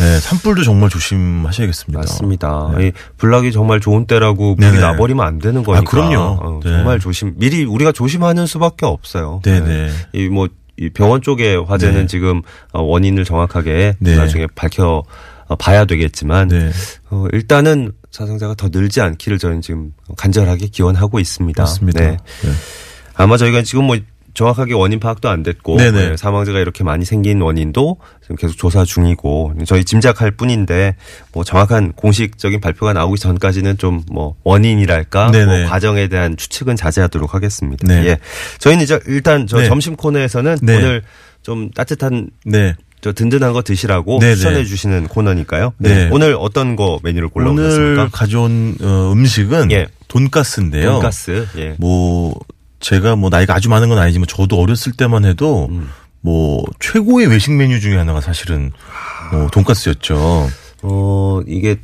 네, 0.00 0.20
산불도 0.20 0.64
정말 0.64 0.90
조심하셔야겠습니다. 0.90 1.98
맞습니다. 2.00 2.72
네. 2.76 2.88
이 2.88 2.92
불나기 3.16 3.52
정말 3.52 3.80
좋은 3.80 4.06
때라고 4.06 4.56
불이 4.56 4.68
네네. 4.70 4.80
나버리면 4.80 5.24
안 5.26 5.38
되는 5.38 5.62
거니까. 5.62 5.90
그럼요. 5.90 6.18
어, 6.42 6.60
네. 6.62 6.70
정말 6.70 7.00
조심. 7.00 7.34
미리 7.36 7.64
우리가 7.64 7.92
조심하는 7.92 8.46
수밖에 8.46 8.84
없어요. 8.84 9.40
네네. 9.44 9.90
이뭐이 10.12 10.90
병원 10.92 11.22
쪽의 11.22 11.64
화재는 11.64 12.00
네. 12.02 12.06
지금 12.06 12.42
어, 12.72 12.82
원인을 12.82 13.24
정확하게 13.24 13.94
네. 13.98 14.16
나중에 14.16 14.46
밝혀 14.54 15.02
어, 15.48 15.56
봐야 15.56 15.84
되겠지만 15.86 16.48
네. 16.48 16.70
어, 17.10 17.26
일단은 17.32 17.92
사상자가 18.10 18.54
더 18.54 18.68
늘지 18.70 19.00
않기를 19.00 19.38
저는 19.38 19.60
지금 19.62 19.92
간절하게 20.16 20.66
기원하고 20.68 21.20
있습니다. 21.20 21.62
맞습니다. 21.62 22.00
네. 22.00 22.10
네. 22.42 22.50
아마 23.14 23.36
저희가 23.36 23.62
지금 23.62 23.84
뭐 23.84 23.96
정확하게 24.32 24.74
원인 24.74 25.00
파악도 25.00 25.28
안 25.28 25.42
됐고. 25.42 25.76
네, 25.76 26.16
사망자가 26.16 26.60
이렇게 26.60 26.84
많이 26.84 27.04
생긴 27.04 27.40
원인도 27.40 27.96
지금 28.22 28.36
계속 28.36 28.56
조사 28.56 28.84
중이고 28.84 29.54
저희 29.66 29.84
짐작할 29.84 30.30
뿐인데 30.30 30.94
뭐 31.32 31.42
정확한 31.42 31.92
공식적인 31.92 32.60
발표가 32.60 32.92
나오기 32.92 33.18
전까지는 33.20 33.76
좀 33.76 34.02
뭐 34.10 34.36
원인이랄까. 34.44 35.30
뭐 35.30 35.68
과정에 35.68 36.06
대한 36.08 36.36
추측은 36.36 36.76
자제하도록 36.76 37.34
하겠습니다. 37.34 37.86
네. 37.86 38.06
예. 38.06 38.18
저희는 38.58 38.84
이제 38.84 39.00
일단 39.06 39.46
저 39.46 39.58
네. 39.58 39.66
점심 39.66 39.96
코너에서는 39.96 40.58
네. 40.62 40.76
오늘 40.76 41.02
좀 41.42 41.70
따뜻한 41.70 42.30
네. 42.44 42.74
저 43.00 43.12
든든한 43.12 43.52
거 43.52 43.62
드시라고 43.62 44.18
네네. 44.18 44.34
추천해 44.34 44.64
주시는 44.64 45.08
코너니까요. 45.08 45.72
네. 45.78 46.08
오늘 46.12 46.36
어떤 46.38 46.76
거 46.76 47.00
메뉴를 47.02 47.30
오늘 47.32 47.54
골라오셨습니까? 47.54 48.08
가져온 48.12 48.76
어, 48.80 49.12
음식은 49.12 49.72
예. 49.72 49.86
돈가스인데요. 50.08 50.92
돈가스. 50.92 51.46
예. 51.56 51.76
뭐 51.78 52.34
제가 52.80 53.16
뭐 53.16 53.30
나이가 53.30 53.54
아주 53.54 53.68
많은 53.68 53.88
건 53.88 53.98
아니지만 53.98 54.26
저도 54.26 54.58
어렸을 54.60 54.92
때만 54.92 55.24
해도 55.24 55.68
음. 55.70 55.88
뭐 56.20 56.62
최고의 56.80 57.28
외식 57.28 57.52
메뉴 57.52 57.80
중에 57.80 57.96
하나가 57.96 58.20
사실은 58.20 58.72
뭐 59.32 59.48
돈가스였죠. 59.48 60.48
어, 60.82 61.40
이게 61.46 61.76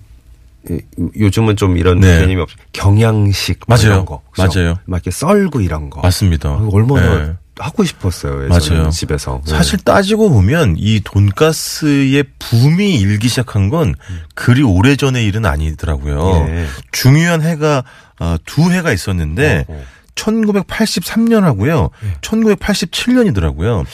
예, 0.70 0.80
요즘은 1.18 1.56
좀 1.56 1.78
이런 1.78 2.00
네. 2.00 2.20
개념이 2.20 2.40
없 2.42 2.49
경양식 2.73 3.61
뭐 3.66 3.76
맞아요. 3.76 3.87
이런 3.92 4.04
거. 4.04 4.20
그죠? 4.32 4.61
맞아요. 4.61 4.75
막 4.85 4.96
이렇게 4.96 5.11
썰고 5.11 5.61
이런 5.61 5.88
거. 5.90 6.00
맞습니다. 6.00 6.49
아, 6.50 6.68
얼마나 6.73 7.25
네. 7.25 7.32
하고 7.59 7.85
싶었어요. 7.85 8.45
예전에 8.45 8.79
맞아요. 8.79 8.91
집에서. 8.91 9.41
네. 9.45 9.51
사실 9.51 9.79
따지고 9.79 10.31
보면 10.31 10.77
이 10.79 11.01
돈가스의 11.03 12.25
붐이 12.39 12.97
일기 12.97 13.29
시작한 13.29 13.71
건 13.71 13.95
그리 14.35 14.63
오래 14.63 14.97
전의 14.97 15.25
일은 15.25 15.47
아니더라고요. 15.47 16.47
예. 16.49 16.67
중요한 16.93 17.43
해가 17.43 17.85
아, 18.19 18.39
두 18.45 18.71
해가 18.71 18.93
있었는데 18.93 19.65
어, 19.69 19.73
어. 19.73 19.85
1983년하고요. 20.15 21.91
1987년이더라고요. 22.21 23.85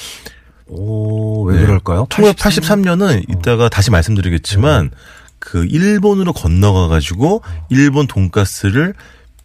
오, 0.68 1.44
왜 1.44 1.56
네. 1.56 1.66
그럴까요? 1.66 2.06
1983년은 2.06 3.28
이따가 3.28 3.68
다시 3.68 3.90
말씀드리겠지만 3.90 4.90
그 5.38 5.66
일본으로 5.66 6.32
건너가 6.32 6.88
가지고 6.88 7.42
일본 7.68 8.06
돈가스를 8.06 8.94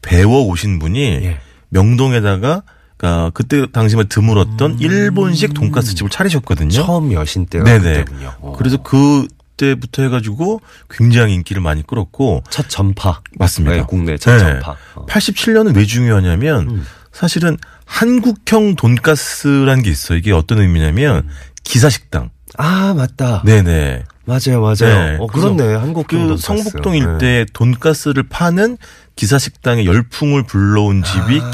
배워 0.02 0.44
오신 0.46 0.80
분이 0.80 1.02
예. 1.02 1.40
명동에다가 1.70 2.64
그러니까 2.98 3.30
그때 3.34 3.66
당시만 3.72 4.08
드물었던 4.10 4.80
일본식 4.80 5.54
돈가스 5.54 5.96
집을 5.96 6.10
차리셨거든요. 6.10 6.70
처음 6.70 7.14
여신 7.14 7.46
때가 7.46 7.64
네네. 7.64 8.06
어. 8.40 8.56
그래서 8.58 8.78
그 8.78 9.28
때부터 9.58 10.04
해가지고 10.04 10.62
굉장히 10.90 11.34
인기를 11.36 11.62
많이 11.62 11.86
끌었고 11.86 12.44
첫 12.50 12.70
전파. 12.70 13.22
맞습니다. 13.38 13.76
네, 13.76 13.84
국내 13.88 14.18
첫 14.18 14.34
네. 14.34 14.40
전파. 14.40 14.76
어. 14.96 15.06
87년은 15.08 15.76
왜 15.76 15.86
중요하냐면 15.86 16.70
음. 16.70 16.86
사실은 17.12 17.58
한국형 17.86 18.76
돈가스라는 18.76 19.82
게 19.84 19.90
있어요. 19.90 20.18
이게 20.18 20.32
어떤 20.32 20.60
의미냐면 20.60 21.18
음. 21.26 21.30
기사식당. 21.64 22.30
아, 22.58 22.94
맞다. 22.96 23.42
네네. 23.46 24.04
맞아요, 24.26 24.62
맞아요. 24.62 24.76
네. 24.82 25.18
어, 25.20 25.28
그렇네. 25.28 25.76
한국 25.76 26.08
그 26.08 26.38
성북동 26.38 26.96
일대에 26.96 27.46
돈가스를 27.54 28.24
파는 28.24 28.78
기사 29.16 29.40
식당에 29.40 29.86
열풍을 29.86 30.44
불러온 30.44 31.02
집이 31.02 31.40
아, 31.42 31.52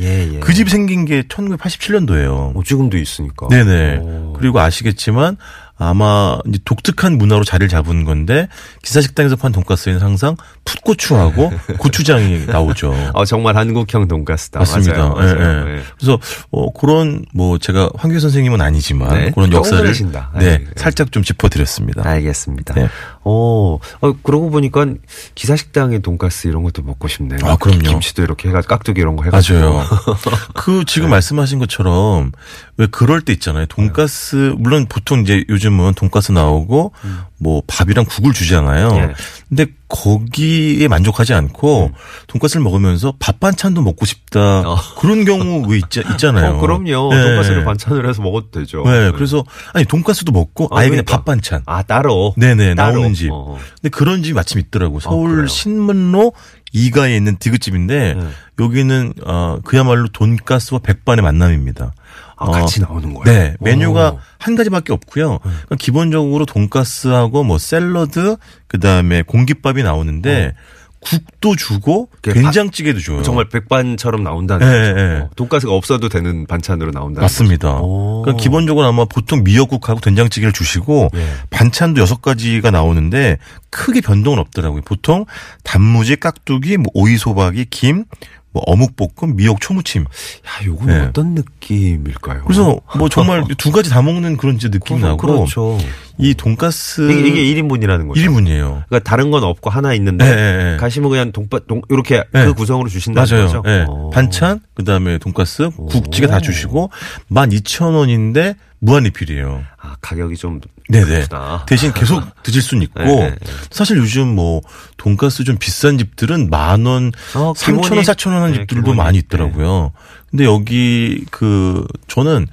예, 0.00 0.34
예. 0.34 0.40
그 0.40 0.52
집이 0.52 0.70
생긴 0.70 1.04
게 1.04 1.22
1987년도예요. 1.22 2.56
어, 2.56 2.62
지금도 2.64 2.98
있으니까. 2.98 3.48
네네. 3.48 3.98
오. 3.98 4.32
그리고 4.36 4.60
아시겠지만 4.60 5.36
아마 5.78 6.38
이제 6.48 6.58
독특한 6.64 7.18
문화로 7.18 7.44
자리를 7.44 7.68
잡은 7.68 8.04
건데 8.04 8.48
기사 8.82 9.00
식당에서 9.00 9.36
판 9.36 9.52
돈가스에는 9.52 10.00
항상 10.02 10.36
풋고추하고 10.64 11.52
고추장이 11.78 12.46
나오죠. 12.46 12.94
어, 13.14 13.24
정말 13.24 13.56
한국형 13.56 14.08
돈가스다. 14.08 14.58
맞습니다. 14.58 15.08
맞아요. 15.08 15.14
맞아요. 15.14 15.28
예, 15.28 15.70
예. 15.70 15.76
예. 15.76 15.82
그래서 15.98 16.18
어 16.50 16.72
그런 16.72 17.24
뭐 17.32 17.58
제가 17.58 17.90
황교 17.96 18.18
선생님은 18.18 18.60
아니지만 18.60 19.14
네. 19.14 19.30
그런 19.30 19.52
역사를. 19.52 19.92
네, 20.38 20.58
네. 20.58 20.64
살짝 20.76 21.12
좀 21.12 21.22
짚어드렸습니다. 21.22 22.08
알겠습니다. 22.08 22.74
네. 22.74 22.88
어, 23.30 23.78
어, 24.00 24.12
그러고 24.22 24.48
보니까 24.48 24.86
기사식당의 25.34 26.00
돈가스 26.00 26.48
이런 26.48 26.62
것도 26.62 26.82
먹고 26.82 27.08
싶네요. 27.08 27.40
아, 27.42 27.56
그럼요. 27.56 27.82
김치도 27.82 28.22
이렇게 28.22 28.48
해가지고 28.48 28.70
깍두기 28.70 29.02
이런 29.02 29.16
거 29.16 29.24
해가지고. 29.24 29.58
맞아요. 29.58 29.84
그 30.54 30.84
지금 30.86 31.10
말씀하신 31.10 31.58
것처럼 31.58 32.32
왜 32.78 32.86
그럴 32.86 33.20
때 33.20 33.34
있잖아요. 33.34 33.66
돈가스 33.66 34.54
물론 34.56 34.86
보통 34.88 35.20
이제 35.20 35.44
요즘은 35.50 35.92
돈가스 35.94 36.32
나오고 36.32 36.92
뭐 37.36 37.62
밥이랑 37.66 38.06
국을 38.08 38.32
주잖아요. 38.32 38.88
예. 38.94 39.14
근데 39.48 39.66
거기에 39.88 40.88
만족하지 40.88 41.32
않고 41.32 41.90
돈가스를 42.26 42.62
먹으면서 42.62 43.14
밥 43.18 43.40
반찬도 43.40 43.80
먹고 43.80 44.04
싶다 44.04 44.60
어. 44.60 44.76
그런 44.98 45.24
경우 45.24 45.64
왜 45.66 45.78
있자, 45.78 46.02
있잖아요. 46.12 46.56
어, 46.56 46.60
그럼요. 46.60 47.14
네. 47.14 47.22
돈가스를 47.22 47.64
반찬으로 47.64 48.08
해서 48.08 48.20
먹어도 48.22 48.50
되죠. 48.50 48.82
네, 48.84 49.10
그래서 49.12 49.44
아니 49.72 49.86
돈가스도 49.86 50.32
먹고 50.32 50.68
아, 50.70 50.80
아예 50.80 50.88
그러니까. 50.90 51.04
그냥 51.04 51.04
밥 51.18 51.24
반찬. 51.24 51.62
아, 51.66 51.82
따로. 51.82 52.34
네네 52.36 52.74
따로. 52.74 52.92
나오는 52.92 53.14
집. 53.14 53.30
어. 53.32 53.58
근데 53.80 53.88
그런 53.88 54.22
집이 54.22 54.34
마침 54.34 54.60
있더라고. 54.60 55.00
서울 55.00 55.30
그래요? 55.32 55.46
신문로 55.46 56.32
2가에 56.74 57.16
있는 57.16 57.38
디귿집인데 57.38 58.14
네. 58.14 58.28
여기는 58.60 59.14
어 59.24 59.58
그야말로 59.64 60.08
돈가스와 60.08 60.80
백반의 60.80 61.22
만남입니다. 61.22 61.94
아, 62.38 62.50
같이 62.50 62.80
나오는 62.80 63.12
거예요? 63.14 63.24
네, 63.24 63.56
메뉴가 63.60 64.10
오. 64.10 64.18
한 64.38 64.54
가지밖에 64.54 64.92
없고요. 64.92 65.38
그러니까 65.38 65.76
기본적으로 65.78 66.46
돈가스하고 66.46 67.42
뭐 67.44 67.58
샐러드 67.58 68.36
그다음에 68.68 69.22
공깃밥이 69.22 69.82
나오는데 69.82 70.54
국도 71.00 71.54
주고 71.54 72.08
된장찌개도 72.22 73.00
줘요. 73.00 73.22
정말 73.22 73.48
백반처럼 73.48 74.24
나온다는 74.24 74.66
네, 74.66 74.92
거죠. 74.92 74.94
네. 74.94 75.20
어, 75.20 75.30
돈가스가 75.36 75.72
없어도 75.72 76.08
되는 76.08 76.46
반찬으로 76.46 76.90
나온다는 76.90 77.22
맞습니다. 77.24 77.80
그러니까 77.80 78.42
기본적으로 78.42 78.86
아마 78.86 79.04
보통 79.04 79.44
미역국하고 79.44 80.00
된장찌개를 80.00 80.52
주시고 80.52 81.10
예. 81.14 81.26
반찬도 81.50 82.00
여섯 82.00 82.20
가지가 82.20 82.72
나오는데 82.72 83.38
크게 83.70 84.00
변동은 84.00 84.38
없더라고요. 84.40 84.82
보통 84.82 85.24
단무지, 85.62 86.16
깍두기, 86.16 86.78
뭐 86.78 86.86
오이소박이, 86.94 87.66
김, 87.70 88.04
뭐 88.52 88.62
어묵볶음, 88.66 89.36
미역, 89.36 89.60
초무침. 89.60 90.02
야, 90.02 90.66
요건 90.66 90.86
네. 90.86 91.00
어떤 91.00 91.34
느낌일까요? 91.34 92.44
그래서 92.44 92.80
뭐 92.96 93.08
정말 93.10 93.44
두 93.58 93.70
가지 93.70 93.90
다 93.90 94.00
먹는 94.00 94.36
그런 94.36 94.56
이제 94.56 94.68
느낌이 94.68 95.00
나고 95.00 95.16
그렇죠. 95.18 95.78
이 96.16 96.34
돈가스 96.34 97.10
이게, 97.12 97.42
이게 97.42 97.62
1인분이라는 97.62 98.08
거죠. 98.08 98.20
1인분이에요. 98.20 98.84
그러니까 98.88 98.98
다른 99.00 99.30
건 99.30 99.44
없고 99.44 99.70
하나 99.70 99.92
있는데 99.94 100.24
네, 100.24 100.34
네, 100.34 100.70
네. 100.72 100.76
가시면 100.76 101.10
그냥 101.10 101.32
동바 101.32 101.60
동 101.68 101.82
이렇게 101.90 102.24
네. 102.32 102.46
그 102.46 102.54
구성으로 102.54 102.88
주신다는 102.88 103.30
맞아요. 103.30 103.46
거죠. 103.46 103.62
예. 103.66 103.84
어. 103.86 104.10
반찬, 104.10 104.60
그 104.74 104.82
다음에 104.82 105.18
돈가스, 105.18 105.70
국찌개 105.88 106.26
다 106.26 106.40
주시고 106.40 106.90
12,000원인데 107.30 108.56
무한 108.80 109.02
리필이에요. 109.04 109.64
아, 109.80 109.96
가격이 110.00 110.36
좀 110.36 110.60
네네. 110.88 111.26
그렇구나. 111.26 111.64
대신 111.66 111.92
계속 111.92 112.22
드실 112.44 112.62
수는 112.62 112.82
있고 112.84 113.00
네, 113.02 113.30
네, 113.30 113.30
네. 113.30 113.52
사실 113.70 113.96
요즘 113.98 114.28
뭐 114.28 114.62
돈가스 114.96 115.44
좀 115.44 115.56
비싼 115.58 115.98
집들은 115.98 116.48
만 116.50 116.86
원, 116.86 117.12
어, 117.34 117.52
3천 117.54 117.74
원, 117.96 118.02
4천 118.02 118.28
원 118.28 118.36
하는 118.42 118.52
네, 118.52 118.58
집들도 118.60 118.82
기본이. 118.82 118.96
많이 118.96 119.18
있더라고요. 119.18 119.92
근데 120.30 120.44
여기 120.44 121.24
그 121.30 121.86
저는 122.06 122.46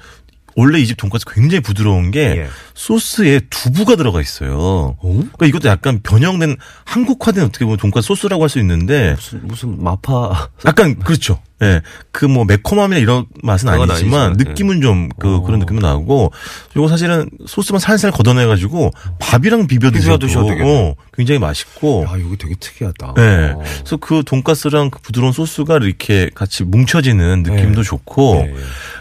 원래 0.56 0.80
이 0.80 0.86
집 0.88 0.98
돈가스 0.98 1.26
굉장히 1.32 1.62
부드러운 1.62 2.12
게 2.12 2.20
예. 2.22 2.48
소스에 2.76 3.40
두부가 3.50 3.96
들어가 3.96 4.22
있어요. 4.22 4.98
그러니까 5.02 5.46
이것도 5.46 5.70
약간 5.70 6.02
변형된 6.04 6.58
한국화된 6.84 7.46
어떻게 7.46 7.66
보면 7.66 7.78
돈가스 7.78 8.08
소스라고 8.08 8.44
할 8.44 8.50
수 8.50 8.60
있는데 8.60 9.16
무슨 9.16 9.48
무슨 9.48 9.84
마파 9.84 10.50
약간 10.66 11.00
그렇죠. 11.00 11.40
예. 11.64 11.82
그뭐 12.12 12.44
매콤함이나 12.44 13.00
이런 13.00 13.26
맛은 13.42 13.70
아니지만 13.70 13.90
아니지만, 13.92 14.34
느낌은 14.34 14.82
좀그 14.82 15.36
어. 15.38 15.42
그런 15.42 15.60
느낌은 15.62 15.82
나고 15.82 16.34
이거 16.76 16.88
사실은 16.90 17.30
소스만 17.48 17.80
살살 17.80 18.12
걷어내 18.12 18.46
가지고 18.46 18.92
밥이랑 19.20 19.68
비벼 19.68 19.90
드셔도. 19.90 20.28
어, 20.28 20.96
굉장히 21.14 21.40
맛있고 21.40 22.06
야, 22.08 22.18
이거 22.18 22.36
되게 22.38 22.56
특이하다. 22.60 23.14
예. 23.18 23.54
어. 23.56 23.64
그래서 23.80 23.98
그 23.98 24.24
돈가스랑 24.26 24.90
그 24.90 25.00
부드러운 25.00 25.32
소스가 25.32 25.78
이렇게 25.78 26.30
같이 26.36 26.66
뭉쳐지는 26.66 27.44
느낌도 27.44 27.82
네. 27.82 27.88
좋고 27.88 28.36
네. 28.48 28.54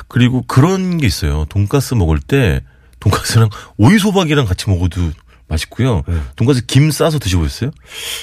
그리고 0.06 0.42
그런 0.46 0.96
게 0.98 1.08
있어요. 1.08 1.46
돈가스 1.48 1.94
먹을 1.94 2.20
때 2.20 2.62
돈가스랑 3.04 3.48
오이 3.78 3.98
소박이랑 3.98 4.46
같이 4.46 4.68
먹어도 4.68 5.00
맛있고요. 5.46 6.02
네. 6.08 6.14
돈가스 6.36 6.64
김 6.64 6.90
싸서 6.90 7.18
드셔보셨어요? 7.18 7.70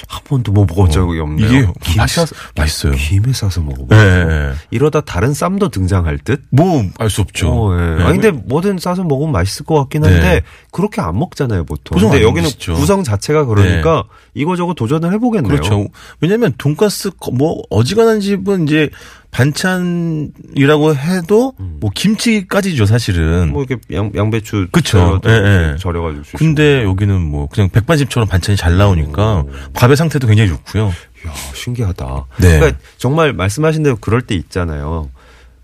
한 0.08 0.20
번도 0.24 0.50
뭐 0.50 0.64
먹어본 0.68 0.90
적이 0.90 1.20
없네요. 1.20 1.46
이게 1.48 1.66
김 1.84 1.96
맛있, 1.98 2.16
싸서 2.16 2.34
맛있어요. 2.56 2.92
김에 2.94 3.32
싸서 3.32 3.60
먹어보. 3.60 3.94
예, 3.94 3.96
예, 3.96 4.26
예. 4.48 4.52
이러다 4.72 5.02
다른 5.02 5.32
쌈도 5.32 5.68
등장할 5.68 6.18
듯. 6.18 6.42
뭐 6.50 6.82
알 6.98 7.08
수 7.10 7.20
없죠. 7.20 7.48
어, 7.48 7.78
예. 7.78 7.96
네. 7.98 8.02
아니 8.04 8.18
근데 8.20 8.32
뭐든 8.32 8.78
싸서 8.80 9.04
먹으면 9.04 9.30
맛있을 9.30 9.64
것 9.64 9.76
같긴 9.76 10.02
한데 10.04 10.20
네. 10.20 10.42
그렇게 10.72 11.00
안 11.00 11.16
먹잖아요 11.16 11.64
보통. 11.64 11.96
근데 12.00 12.16
안 12.16 12.22
여기는 12.22 12.42
드시죠. 12.42 12.74
구성 12.74 13.04
자체가 13.04 13.44
그러니까 13.44 14.02
이거저거 14.34 14.74
도전을 14.74 15.12
해보겠네요. 15.12 15.48
그렇죠. 15.48 15.86
왜냐하면 16.20 16.52
돈가스 16.58 17.10
거- 17.20 17.30
뭐 17.30 17.62
어지간한 17.70 18.18
집은 18.20 18.66
이제 18.66 18.90
반찬이라고 19.32 20.94
해도 20.94 21.54
뭐 21.58 21.90
김치까지죠 21.92 22.86
사실은. 22.86 23.50
뭐 23.52 23.64
이렇게 23.64 23.82
양, 23.96 24.12
양배추 24.14 24.68
그쵸. 24.70 25.20
예, 25.26 25.30
예. 25.72 25.76
절여가지고. 25.78 26.38
근데 26.38 26.84
여기는 26.84 27.20
뭐 27.20 27.48
그냥 27.50 27.68
백반집처럼 27.70 28.28
반찬이 28.28 28.56
잘 28.56 28.76
나오니까 28.76 29.44
밥의 29.74 29.96
상태도 29.96 30.26
굉장히 30.28 30.50
좋고요. 30.50 30.86
야 30.88 31.32
신기하다. 31.54 32.26
네. 32.40 32.58
그러니까 32.58 32.78
정말 32.98 33.32
말씀하신 33.32 33.82
대로 33.82 33.96
그럴 33.96 34.22
때 34.22 34.34
있잖아요. 34.34 35.10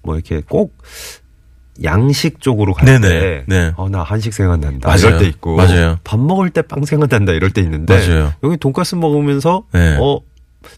뭐 0.02 0.14
이렇게 0.14 0.40
꼭 0.48 0.76
양식 1.84 2.40
쪽으로 2.40 2.72
갈 2.74 2.86
네네. 2.86 3.08
때, 3.08 3.44
네. 3.46 3.72
어, 3.76 3.88
나 3.88 4.02
한식 4.02 4.32
생각난다. 4.34 4.88
맞아요. 4.88 4.98
이럴 5.00 5.18
때 5.18 5.26
있고, 5.26 5.54
맞아요. 5.54 5.98
밥 6.02 6.18
먹을 6.18 6.50
때 6.50 6.60
빵 6.62 6.84
생각난다. 6.84 7.32
이럴 7.34 7.50
때 7.52 7.60
있는데, 7.60 7.94
맞아요. 7.96 8.32
여기 8.42 8.56
돈가스 8.56 8.96
먹으면서, 8.96 9.62
네. 9.72 9.96
어, 10.00 10.18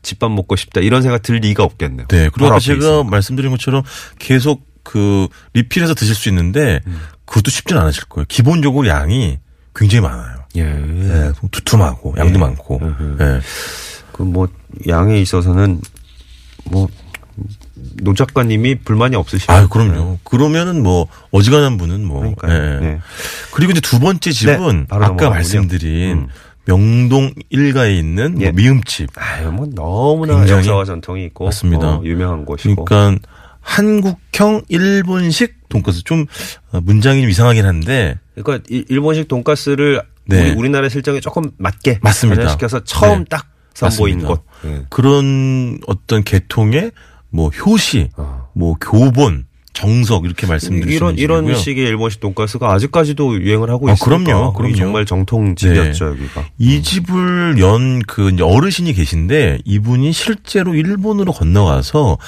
집밥 0.03 0.31
먹고 0.31 0.57
싶다. 0.57 0.81
이런 0.81 1.03
생각 1.03 1.23
들 1.23 1.37
리가 1.37 1.65
없겠네요. 1.65 2.07
네. 2.09 2.29
그리고 2.33 2.59
제가 2.59 2.79
있으니까. 2.79 3.05
말씀드린 3.05 3.51
것처럼 3.51 3.83
계속 4.19 4.67
그 4.83 5.29
리필해서 5.55 5.95
드실 5.95 6.15
수 6.15 6.29
있는데 6.29 6.81
음. 6.87 7.01
그것도 7.25 7.51
쉽지는 7.51 7.81
않으실 7.83 8.05
거예요. 8.05 8.25
기본적으로 8.29 8.89
양이 8.89 9.39
굉장히 9.75 10.03
많아요. 10.03 10.41
예. 10.57 10.65
네, 10.65 11.33
두툼하고 11.51 12.15
양도 12.19 12.35
예. 12.35 12.39
많고. 12.39 12.79
음흠. 12.83 13.17
네. 13.19 13.41
그 14.13 14.23
뭐, 14.23 14.49
양에 14.89 15.21
있어서는, 15.21 15.81
뭐, 16.65 16.89
노 18.03 18.15
작가님이 18.15 18.81
불만이 18.81 19.17
없으시죠? 19.17 19.51
아, 19.53 19.69
그럼요. 19.69 20.19
그러면은 20.25 20.83
뭐 20.83 21.07
어지간한 21.31 21.79
분은 21.79 22.05
뭐. 22.05 22.25
네. 22.25 22.35
그러니까요. 22.37 22.75
예. 22.75 22.81
네. 22.81 23.01
그리고 23.53 23.73
이제 23.73 23.81
두 23.81 24.01
번째 24.01 24.33
집은 24.33 24.57
네, 24.81 24.87
아까 24.91 25.07
넘어가군요. 25.07 25.31
말씀드린 25.31 26.19
음. 26.19 26.29
명동 26.71 27.33
일가에 27.51 27.95
있는 27.97 28.35
뭐 28.35 28.43
예. 28.45 28.53
미음집. 28.53 29.11
아유, 29.17 29.51
뭐, 29.51 29.67
너무나 29.75 30.49
역사와 30.49 30.85
전통이 30.85 31.25
있고, 31.27 31.47
맞습니다. 31.47 31.97
어, 31.97 32.03
유명한 32.05 32.45
곳이고. 32.45 32.85
그러니까 32.85 33.21
한국형 33.61 34.63
일본식 34.69 35.69
돈가스 35.69 36.05
좀 36.05 36.27
어, 36.73 36.81
문장이 36.81 37.21
좀 37.23 37.31
이상하긴 37.31 37.65
한데 37.67 38.19
그러니까 38.35 38.65
일- 38.69 38.85
일본식 38.89 39.29
돈가스를 39.29 40.03
네. 40.27 40.51
우리 40.51 40.59
우리나라 40.59 40.89
실정에 40.89 41.21
조금 41.21 41.51
맞게 41.59 41.99
맞습니다. 42.03 42.49
시켜서 42.49 42.81
처음 42.85 43.21
네. 43.21 43.25
딱 43.29 43.47
선보인. 43.75 44.25
곳. 44.25 44.45
네. 44.63 44.83
그런 44.91 45.79
어떤 45.87 46.23
계통의 46.25 46.93
뭐 47.31 47.49
효시, 47.51 48.09
어. 48.17 48.49
뭐 48.55 48.77
교본, 48.81 49.47
정석 49.81 50.25
이렇게 50.27 50.47
말씀드릴 50.47 50.93
수 50.93 50.97
이런 50.97 51.17
이런 51.19 51.45
집이고요. 51.45 51.63
식의 51.63 51.85
일본식 51.87 52.21
돈가스가 52.21 52.71
아직까지도 52.73 53.41
유행을 53.41 53.71
하고 53.71 53.89
아, 53.89 53.93
있으니까 53.93 54.25
그럼요, 54.25 54.53
그럼요. 54.53 54.77
정말 54.77 55.07
정통 55.07 55.55
집이었죠 55.57 56.09
여기가. 56.09 56.45
이 56.59 56.83
집을 56.83 57.59
연 57.59 58.01
그 58.07 58.35
어르신이 58.41 58.93
계신데 58.93 59.61
이분이 59.65 60.13
실제로 60.13 60.75
일본으로 60.75 61.33
건너가서 61.33 62.19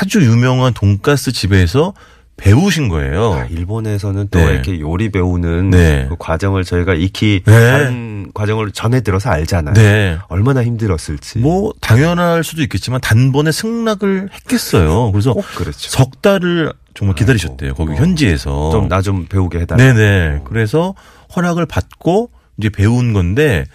아주 0.00 0.20
유명한 0.24 0.72
돈가스 0.74 1.32
집에서 1.32 1.94
배우신 2.36 2.88
거예요. 2.88 3.32
아, 3.34 3.44
일본에서는 3.46 4.28
또 4.30 4.38
네. 4.38 4.52
이렇게 4.52 4.78
요리 4.80 5.10
배우는 5.10 5.70
네. 5.70 6.06
그 6.08 6.16
과정을 6.18 6.64
저희가 6.64 6.94
익히 6.94 7.42
네. 7.44 7.52
다른 7.52 8.30
과정을 8.32 8.70
전해 8.72 9.00
들어서 9.00 9.30
알잖아요. 9.30 9.74
네. 9.74 10.18
얼마나 10.28 10.62
힘들었을지. 10.64 11.40
뭐 11.40 11.72
당연할 11.80 12.44
수도 12.44 12.62
있겠지만 12.62 13.00
단번에 13.00 13.50
승낙을 13.50 14.28
했겠어요. 14.32 15.10
그래서 15.12 15.34
꼭 15.34 15.44
그렇죠. 15.56 15.90
석 15.90 16.22
달을 16.22 16.72
정말 16.98 17.14
기다리셨대요. 17.14 17.74
거기 17.74 17.92
어. 17.92 17.94
현지에서. 17.94 18.70
좀나좀 18.72 19.26
배우게 19.26 19.60
해달라. 19.60 19.82
네네. 19.82 20.40
그래서 20.44 20.94
허락을 21.36 21.64
받고 21.64 22.30
이제 22.58 22.68
배운 22.70 23.12
건데 23.12 23.66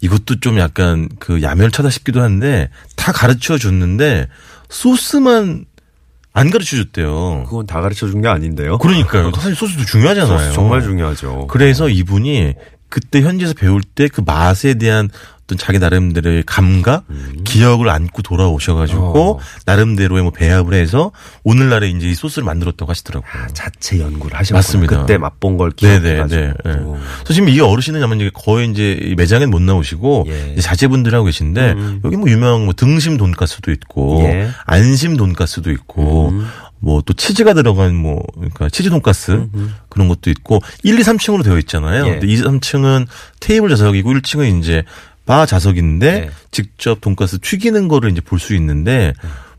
이것도 0.00 0.40
좀 0.40 0.58
약간 0.58 1.08
그 1.20 1.40
야멸차다 1.40 1.88
싶기도 1.88 2.20
한데 2.20 2.68
다 2.96 3.12
가르쳐 3.12 3.56
줬는데 3.58 4.26
소스만 4.68 5.66
안 6.32 6.50
가르쳐 6.50 6.76
줬대요. 6.76 7.44
그건 7.48 7.64
다 7.66 7.80
가르쳐 7.80 8.08
준 8.08 8.20
게 8.20 8.26
아닌데요. 8.28 8.78
그러니까요. 8.78 9.30
사실 9.38 9.54
소스도 9.54 9.84
중요하잖아요. 9.84 10.38
소스 10.38 10.52
정말 10.52 10.82
중요하죠. 10.82 11.46
그래서 11.46 11.88
이분이 11.88 12.54
그때 12.88 13.22
현지에서 13.22 13.54
배울 13.54 13.82
때 13.82 14.08
그 14.08 14.20
맛에 14.20 14.74
대한 14.74 15.08
어떤 15.44 15.58
자기 15.58 15.78
나름대로의 15.78 16.42
감각, 16.46 17.04
기억을 17.44 17.90
안고 17.90 18.22
돌아오셔가지고 18.22 19.36
어. 19.36 19.38
나름대로의 19.66 20.22
뭐 20.22 20.32
배합을 20.32 20.72
해서 20.74 21.12
오늘날에 21.42 21.90
이제 21.90 22.08
이 22.08 22.14
소스를 22.14 22.44
만들었다고 22.46 22.90
하시더라고요. 22.90 23.30
자체 23.52 24.00
연구를 24.00 24.38
하셨구나. 24.38 24.58
맞습니다. 24.58 25.00
그때 25.00 25.18
맛본 25.18 25.58
걸 25.58 25.72
네네, 25.72 26.00
기억해가지고. 26.00 26.40
네. 26.40 26.54
네. 26.64 26.72
오. 26.80 26.98
그래서 27.18 27.34
지금 27.34 27.50
이 27.50 27.60
어르신은 27.60 28.02
아마 28.02 28.14
이제 28.14 28.30
거의 28.32 28.70
이제 28.70 28.98
이 29.02 29.14
매장엔 29.14 29.50
못 29.50 29.60
나오시고 29.60 30.24
예. 30.28 30.60
자제분들 30.60 31.14
하고 31.14 31.26
계신데 31.26 31.72
음. 31.72 32.00
여기 32.04 32.16
뭐 32.16 32.30
유명한 32.30 32.64
뭐 32.64 32.72
등심 32.72 33.18
돈가스도 33.18 33.70
있고 33.70 34.22
예. 34.24 34.48
안심 34.64 35.18
돈가스도 35.18 35.70
있고 35.70 36.30
음. 36.30 36.46
뭐또 36.80 37.14
치즈가 37.14 37.54
들어간 37.54 37.94
뭐 37.94 38.22
그러니까 38.34 38.68
치즈 38.68 38.90
돈가스 38.90 39.48
그런 39.88 40.08
것도 40.08 40.28
있고 40.30 40.60
1, 40.82 40.98
2, 40.98 41.02
3층으로 41.02 41.42
되어 41.42 41.58
있잖아요. 41.58 42.06
예. 42.06 42.10
근데 42.12 42.26
2, 42.26 42.42
3층은 42.42 43.06
테이블 43.40 43.70
좌석이고 43.70 44.12
1층은 44.12 44.60
이제 44.60 44.84
바 45.26 45.46
좌석인데 45.46 46.06
예. 46.06 46.30
직접 46.50 47.00
돈가스 47.00 47.38
튀기는 47.40 47.88
거를 47.88 48.10
이제 48.10 48.20
볼 48.20 48.38
수 48.38 48.54
있는데 48.54 49.12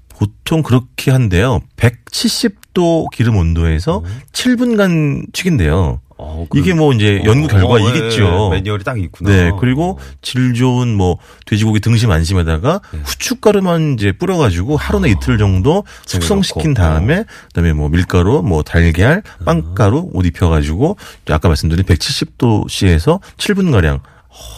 보통 0.10 0.64
그렇게 0.64 1.12
한대요. 1.12 1.60
170도 1.78 3.10
기름 3.12 3.36
온도에서 3.38 4.04
7분간 4.32 5.32
튀긴대요. 5.34 6.00
어, 6.18 6.48
이게 6.56 6.74
뭐 6.74 6.94
이제 6.94 7.22
연구 7.26 7.50
결과이겠죠. 7.50 8.52
예, 8.54 8.56
매뉴얼이 8.56 8.86
딱 8.86 8.98
있구나. 8.98 9.30
네. 9.30 9.52
그리고 9.60 10.00
질 10.22 10.54
좋은 10.54 10.96
뭐 10.96 11.18
돼지고기 11.46 11.82
등심 11.82 12.10
안심에다가 12.12 12.80
후춧가루만 13.04 13.96
이제 13.96 14.14
뿌려가지고 14.14 14.78
하루나 14.78 15.08
이틀 15.08 15.38
정도 15.38 15.84
숙성시킨 16.06 16.74
넣고. 16.74 16.82
다음에 16.82 17.26
그다음에 17.48 17.74
뭐 17.74 17.90
밀가루, 17.90 18.42
뭐 18.44 18.64
달걀, 18.64 19.24
빵가루 19.44 20.12
옷 20.14 20.26
입혀가지고 20.26 20.96
아까 21.30 21.50
말씀드린 21.50 21.84
170도씨에서 21.84 23.20
7분 23.38 23.74
가량 23.74 24.00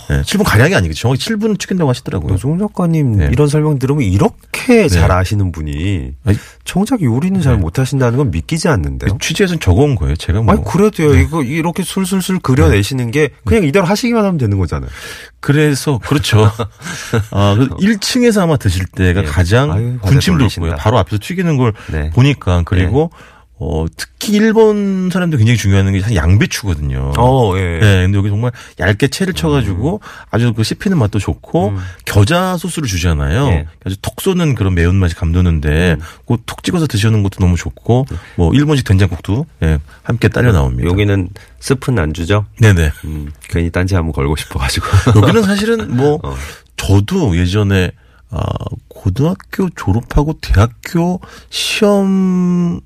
네, 0.09 0.21
7분 0.21 0.43
가량이 0.45 0.73
아니겠죠. 0.73 1.01
정확히 1.01 1.19
7분 1.25 1.59
찍힌다고 1.59 1.89
하시더라고요. 1.89 2.31
노종 2.31 2.57
작가님 2.59 3.17
네. 3.17 3.29
이런 3.31 3.47
설명 3.47 3.77
들으면 3.77 4.03
이렇게 4.03 4.87
잘 4.87 5.11
아시는 5.11 5.51
분이 5.51 6.13
아니, 6.25 6.37
정작 6.63 7.01
요리는 7.01 7.41
잘 7.41 7.57
못하신다는 7.57 8.17
건 8.17 8.31
믿기지 8.31 8.69
않는데요. 8.69 9.17
취재에서는 9.19 9.59
적어온 9.59 9.95
거예요. 9.95 10.15
제가 10.15 10.41
뭐. 10.41 10.53
아니 10.53 10.63
그래도요 10.63 11.13
이거 11.15 11.43
이렇게 11.43 11.83
술술술 11.83 12.39
그려내시는 12.39 13.11
게 13.11 13.29
그냥 13.45 13.65
이대로 13.65 13.85
하시기만 13.85 14.23
하면 14.23 14.37
되는 14.37 14.57
거잖아요. 14.57 14.89
그래서 15.41 15.97
그렇죠. 15.99 16.51
아, 17.31 17.55
1층에서 17.79 18.41
아마 18.41 18.55
드실 18.57 18.85
때가 18.85 19.21
네. 19.21 19.27
가장 19.27 19.71
아유, 19.71 19.97
과자 20.01 20.09
군침 20.11 20.37
돌리신다. 20.37 20.61
돌고요. 20.61 20.77
바로 20.77 20.97
앞에서 20.99 21.17
튀기는 21.21 21.57
걸 21.57 21.73
네. 21.91 22.09
보니까 22.11 22.63
그리고 22.65 23.11
어 23.60 23.86
특히 23.96 24.34
일본 24.34 25.10
사람들 25.12 25.39
굉장히 25.39 25.58
중요한 25.58 25.91
게 25.91 26.15
양배추거든요. 26.15 27.13
어, 27.17 27.58
예. 27.58 27.80
네, 27.80 28.04
근데 28.04 28.17
여기 28.17 28.30
정말 28.30 28.52
얇게 28.80 29.08
채를 29.08 29.34
쳐가지고 29.34 30.00
아주 30.30 30.54
그 30.54 30.63
씹히는 30.63 30.98
맛도 30.98 31.17
좋고 31.17 31.74
겨자 32.06 32.58
소스를 32.58 32.88
주잖아요. 32.88 33.46
음. 33.46 33.50
네. 33.50 33.60
음. 33.62 33.65
아주 33.84 33.96
톡 34.02 34.22
쏘는 34.22 34.54
그런 34.54 34.76
매운 34.76 34.96
맛이 34.96 35.15
감도는데 35.15 35.98
그거 36.20 36.38
톡 36.46 36.62
찍어서 36.62 36.86
드시는 36.86 37.24
것도 37.24 37.39
너무 37.39 37.56
좋고 37.56 38.06
뭐 38.36 38.54
일본식 38.54 38.86
된장국도 38.86 39.48
예, 39.63 39.80
함께 40.04 40.28
딸려 40.28 40.52
나옵니다. 40.52 40.88
여기는 40.88 41.30
스프는 41.60 42.02
안 42.02 42.13
주죠. 42.13 42.46
네네. 42.60 42.91
음, 43.06 43.32
괜히 43.50 43.72
딴지 43.72 43.96
한번 43.96 44.13
걸고 44.13 44.36
싶어가지고. 44.36 44.86
여기는 45.20 45.41
사실은 45.43 45.96
뭐 45.96 46.20
어. 46.24 46.36
저도 46.76 47.36
예전에 47.38 47.91
아 48.30 48.41
고등학교 48.88 49.70
졸업하고 49.76 50.38
대학교 50.41 51.20
시험 51.50 52.82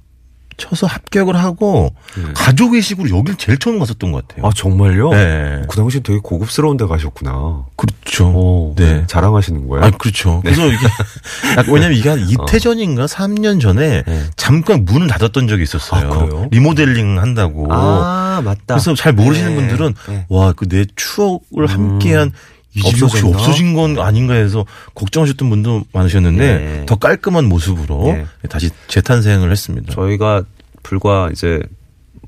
쳐서 0.61 0.87
합격을 0.87 1.35
하고 1.35 1.93
가족 2.33 2.73
외식으로 2.73 3.17
여길 3.17 3.35
제일 3.37 3.57
처음 3.57 3.79
갔었던 3.79 4.11
것 4.11 4.27
같아요. 4.27 4.45
아 4.45 4.51
정말요? 4.55 5.09
네. 5.11 5.61
그 5.67 5.75
당시 5.75 6.01
되게 6.01 6.19
고급스러운 6.19 6.77
데 6.77 6.85
가셨구나. 6.85 7.65
그렇죠. 7.75 8.27
오, 8.29 8.75
네. 8.77 9.03
자랑하시는 9.07 9.67
거예요? 9.67 9.85
아, 9.85 9.89
그렇죠. 9.91 10.41
그래서 10.43 10.67
이게, 10.67 10.77
왜냐면 11.71 11.97
이게 11.97 12.09
한 12.09 12.19
이태 12.29 12.59
전인가 12.59 13.05
3년 13.05 13.59
전에 13.61 14.03
네. 14.05 14.23
잠깐 14.35 14.85
문을 14.85 15.07
닫았던 15.07 15.47
적이 15.47 15.63
있었어요. 15.63 16.11
아, 16.11 16.25
그래요? 16.25 16.47
리모델링 16.51 17.19
한다고. 17.19 17.67
아, 17.71 18.41
맞다. 18.43 18.61
그래서 18.75 18.93
잘 18.95 19.13
모르시는 19.13 19.49
네. 19.49 19.55
분들은 19.55 19.93
네. 20.07 20.25
와, 20.29 20.53
그 20.53 20.65
내 20.71 20.85
추억을 20.95 21.67
함께한 21.67 22.31
이 22.73 22.81
집이 22.81 23.01
혹시? 23.01 23.25
없어진 23.25 23.73
건 23.73 23.99
아닌가 23.99 24.33
해서 24.33 24.65
걱정하셨던 24.95 25.49
분도 25.49 25.83
많으셨는데 25.93 26.57
네. 26.57 26.85
더 26.85 26.95
깔끔한 26.95 27.45
모습으로 27.45 28.03
네. 28.05 28.25
다시 28.49 28.69
재탄생을 28.87 29.51
했습니다. 29.51 29.91
저희가 29.93 30.43
불과 30.83 31.29
이제 31.31 31.61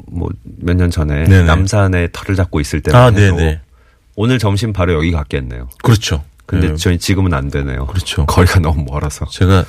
뭐 0.07 0.29
몇 0.61 0.75
년 0.77 0.91
전에 0.91 1.23
네네. 1.25 1.43
남산에 1.43 2.09
털을 2.11 2.35
잡고 2.35 2.59
있을 2.59 2.81
때만 2.81 3.01
아, 3.01 3.05
해도 3.17 3.35
네네. 3.37 3.61
오늘 4.15 4.37
점심 4.39 4.73
바로 4.73 4.93
여기 4.93 5.11
갔겠네요. 5.11 5.69
그렇죠. 5.81 6.23
근데 6.45 6.69
네. 6.69 6.75
저희 6.75 6.97
지금은 6.99 7.33
안 7.33 7.49
되네요. 7.49 7.85
그렇죠. 7.87 8.25
거리가 8.25 8.59
너무 8.59 8.83
멀어서. 8.83 9.25
제가 9.27 9.63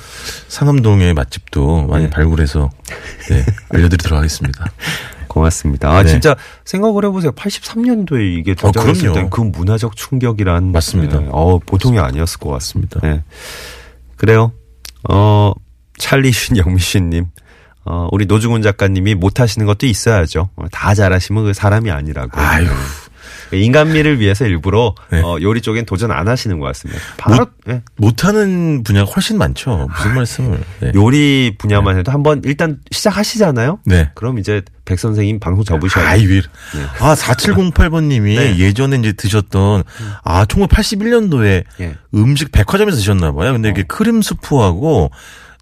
상암동의 0.49 1.13
맛집도 1.13 1.87
많이 1.87 2.03
네. 2.05 2.09
발굴해서 2.09 2.69
네, 3.29 3.45
알려드리도록 3.69 4.17
하겠습니다. 4.17 4.65
고맙습니다. 5.35 5.89
아, 5.91 6.01
네. 6.01 6.09
진짜 6.09 6.35
생각을 6.63 7.03
해보세요. 7.03 7.33
83년도에 7.33 8.39
이게 8.39 8.55
등장했을 8.55 9.11
그럼요. 9.11 9.29
때그 9.29 9.41
문화적 9.41 9.97
충격이란. 9.97 10.71
맞습니다. 10.71 11.19
네, 11.19 11.27
어, 11.29 11.59
보통이 11.59 11.99
아니었을 11.99 12.39
것 12.39 12.49
같습니다. 12.51 12.99
맞습니다. 13.01 13.01
네. 13.01 13.23
그래요. 14.15 14.53
어, 15.09 15.51
찰리신 15.97 16.55
영미신님. 16.57 17.25
어, 17.83 18.07
우리 18.11 18.25
노중훈 18.25 18.61
작가님이 18.61 19.13
못하시는 19.15 19.67
것도 19.67 19.85
있어야죠. 19.85 20.49
어, 20.55 20.65
다 20.71 20.95
잘하시면 20.95 21.43
그 21.43 21.53
사람이 21.53 21.91
아니라고. 21.91 22.39
아유. 22.39 22.67
인간미를 23.53 24.19
위해서 24.19 24.45
일부러 24.45 24.95
네. 25.11 25.21
어, 25.21 25.37
요리 25.41 25.61
쪽엔 25.61 25.85
도전 25.85 26.11
안 26.11 26.27
하시는 26.27 26.59
것 26.59 26.65
같습니다. 26.67 27.01
바로 27.17 27.37
못- 27.45 27.51
예. 27.69 27.81
못하는 27.97 28.83
분야가 28.83 29.09
훨씬 29.11 29.37
많죠. 29.37 29.87
무슨 29.95 30.15
말씀을. 30.15 30.59
네. 30.81 30.91
요리 30.95 31.55
분야만 31.57 31.97
해도 31.97 32.11
한번 32.11 32.41
일단 32.45 32.79
시작하시잖아요. 32.91 33.79
네. 33.85 34.09
그럼 34.15 34.39
이제 34.39 34.61
백 34.85 34.99
선생님 34.99 35.39
방송 35.39 35.63
접으셔야 35.63 36.07
아이, 36.07 36.27
위. 36.27 36.41
아, 36.99 37.15
4708번님이 37.15 38.35
네. 38.37 38.57
예전에 38.59 38.97
이제 38.97 39.13
드셨던, 39.13 39.83
아, 40.23 40.45
1981년도에 40.45 41.63
예. 41.81 41.95
음식 42.13 42.51
백화점에서 42.51 42.97
드셨나봐요. 42.97 43.53
근데 43.53 43.69
이게 43.69 43.83
크림 43.83 44.21
수프하고 44.21 45.11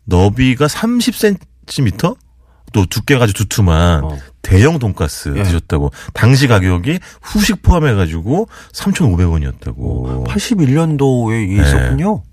너비가 0.05 0.67
30cm? 0.67 2.17
또 2.73 2.86
두께가 2.86 3.23
아주 3.23 3.33
두툼한 3.33 4.03
어. 4.03 4.17
대형 4.41 4.77
돈가스 4.77 5.33
예. 5.38 5.43
드셨다고. 5.43 5.91
당시 6.13 6.47
가격이 6.47 6.99
후식 7.21 7.62
포함해가지고 7.62 8.49
3,500원이었다고. 8.73 10.27
81년도에 10.27 11.45
이게 11.49 11.62
네. 11.62 11.67
있었군요. 11.67 12.23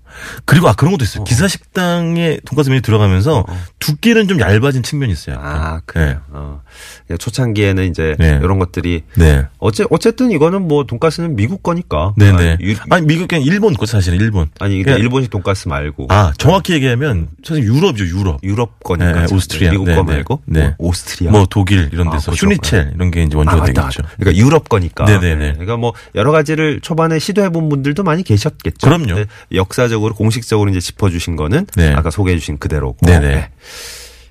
그리고 0.45 0.67
아 0.69 0.73
그런 0.73 0.91
것도 0.91 1.03
있어요. 1.03 1.23
기사 1.23 1.47
식당에 1.47 2.39
돈가스 2.45 2.69
메뉴 2.69 2.81
들어가면서 2.81 3.45
두께는 3.79 4.27
좀 4.27 4.39
얇아진 4.39 4.83
측면이 4.83 5.11
있어요. 5.13 5.37
아, 5.39 5.79
그래요. 5.85 6.21
어. 6.31 6.61
초창기에는 7.17 7.89
이제 7.89 8.15
네. 8.19 8.39
이런 8.41 8.59
것들이 8.59 9.03
네. 9.15 9.31
네. 9.37 9.45
어째 9.59 9.85
어쨌든 9.89 10.31
이거는 10.31 10.67
뭐 10.67 10.85
돈가스는 10.85 11.35
미국 11.35 11.63
거니까. 11.63 12.13
네네. 12.17 12.51
아, 12.53 12.57
유- 12.61 12.75
아니 12.89 13.05
미국 13.05 13.27
그냥 13.27 13.43
일본 13.43 13.73
거 13.73 13.85
사실은 13.85 14.19
일본. 14.19 14.47
아니 14.59 14.81
그냥- 14.83 14.99
일본식 14.99 15.29
돈가스 15.31 15.67
말고 15.67 16.07
아 16.09 16.31
정확히 16.37 16.73
얘기하면 16.73 17.29
사실 17.43 17.63
유럽이죠 17.63 18.05
유럽. 18.05 18.39
유럽 18.43 18.83
거니까. 18.83 19.25
네, 19.25 19.33
오스트리아. 19.33 19.71
미국 19.71 19.85
네, 19.85 19.95
거 19.95 20.03
네. 20.03 20.13
말고. 20.13 20.41
네. 20.45 20.61
뭐 20.77 20.89
오스트리아. 20.89 21.31
뭐 21.31 21.45
독일 21.49 21.89
이런 21.91 22.07
아, 22.07 22.11
데서 22.11 22.31
그렇죠. 22.31 22.45
슈니첼 22.47 22.93
이런 22.95 23.11
게 23.11 23.23
이제 23.23 23.35
아, 23.35 23.39
원조가 23.39 23.57
맞다, 23.57 23.73
되겠죠. 23.89 24.03
그러니까 24.17 24.43
유럽 24.45 24.69
거니까. 24.69 25.05
네네네. 25.05 25.35
네. 25.35 25.51
그러니까 25.53 25.77
뭐 25.77 25.93
여러 26.15 26.31
가지를 26.31 26.79
초반에 26.81 27.19
시도해본 27.19 27.69
분들도 27.69 28.03
많이 28.03 28.23
계셨겠죠. 28.23 28.87
그럼요. 28.87 29.25
역사적 29.53 30.00
으로 30.05 30.15
공식적으로 30.15 30.69
이제 30.69 30.79
짚어주신 30.79 31.35
거는 31.35 31.67
네. 31.75 31.93
아까 31.93 32.09
소개해주신 32.11 32.57
그대로고. 32.57 32.97
네네. 33.05 33.27
네. 33.27 33.49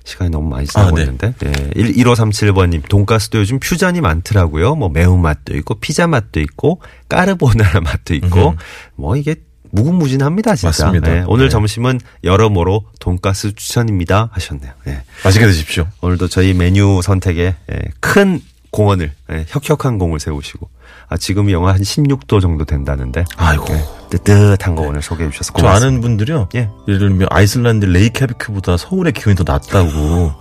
시간이 0.03 0.31
너무 0.31 0.49
많이 0.49 0.65
지나고 0.67 0.89
아, 0.89 0.91
네. 0.95 1.01
있는데. 1.01 1.33
네. 1.39 1.51
1537번님, 1.75 2.87
돈가스도 2.89 3.39
요즘 3.39 3.59
퓨전이 3.59 4.01
많더라고요. 4.01 4.75
뭐 4.75 4.89
매운맛도 4.89 5.55
있고, 5.57 5.75
피자 5.75 6.07
맛도 6.07 6.39
있고, 6.39 6.81
까르보나라 7.07 7.81
맛도 7.81 8.15
있고, 8.15 8.55
뭐 8.95 9.15
이게 9.15 9.35
무궁무진합니다, 9.71 10.55
진짜. 10.55 10.85
맞습니다. 10.85 11.11
네. 11.11 11.23
오늘 11.27 11.45
네. 11.45 11.49
점심은 11.49 11.99
여러모로 12.23 12.85
돈가스 12.99 13.53
추천입니다 13.53 14.29
하셨네요. 14.33 14.71
네. 14.85 15.03
맛있게 15.23 15.45
드십시오. 15.45 15.87
오늘도 16.01 16.27
저희 16.27 16.53
메뉴 16.53 17.01
선택에 17.01 17.55
예, 17.71 17.79
큰 17.99 18.41
공헌을 18.71 19.13
예, 19.31 19.45
혁혁한 19.47 19.97
공을 19.97 20.19
세우시고 20.19 20.69
아, 21.07 21.17
지금 21.17 21.51
영하 21.51 21.73
한 21.73 21.81
16도 21.81 22.41
정도 22.41 22.65
된다는데 22.65 23.23
아이고. 23.37 24.00
뜨뜻한 24.17 24.75
거 24.75 24.83
오늘 24.83 25.01
소개해 25.01 25.29
주셔서 25.29 25.53
저 25.55 25.61
고맙습니다. 25.61 25.87
아는 25.87 26.01
분들이요. 26.01 26.49
예. 26.55 26.69
예를 26.87 26.99
들면 26.99 27.27
아이슬란드 27.31 27.85
레이캬비크보다 27.85 28.77
서울의 28.77 29.13
기온이 29.13 29.35
더 29.35 29.43
낮다고 29.45 30.33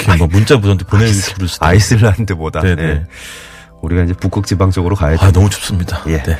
이렇게 0.00 0.18
막 0.18 0.28
문자 0.30 0.60
저한테 0.60 0.84
보내주시고. 0.84 1.46
아이슬란드보다 1.60 2.60
네네. 2.60 2.82
예. 2.82 3.06
우리가 3.82 4.04
이제 4.04 4.14
북극 4.14 4.46
지방 4.46 4.70
쪽으로 4.70 4.94
가야죠. 4.94 5.24
아 5.24 5.32
너무 5.32 5.50
춥습니다. 5.50 6.02
예. 6.06 6.22
네. 6.22 6.36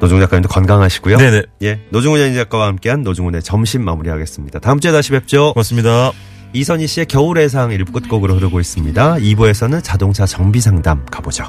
노중훈 0.00 0.22
작가님도 0.22 0.48
건강하시고요. 0.48 1.18
네네. 1.18 1.42
예. 1.62 1.80
노중훈 1.90 2.20
연희 2.20 2.34
작가와 2.34 2.66
함께한 2.68 3.02
노중훈의 3.02 3.42
점심 3.42 3.84
마무리하겠습니다. 3.84 4.58
다음 4.60 4.80
주에 4.80 4.92
다시 4.92 5.10
뵙죠. 5.10 5.52
고맙습니다. 5.52 6.12
이선희 6.52 6.86
씨의 6.86 7.06
겨울의 7.06 7.50
상 7.50 7.68
1부 7.70 7.92
끝곡으로 7.92 8.36
흐르고 8.36 8.60
있습니다. 8.60 9.16
2부에서는 9.16 9.84
자동차 9.84 10.24
정비 10.24 10.60
상담 10.60 11.04
가보죠. 11.06 11.44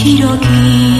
얼굴아 0.00 0.04
기러기 0.04 0.99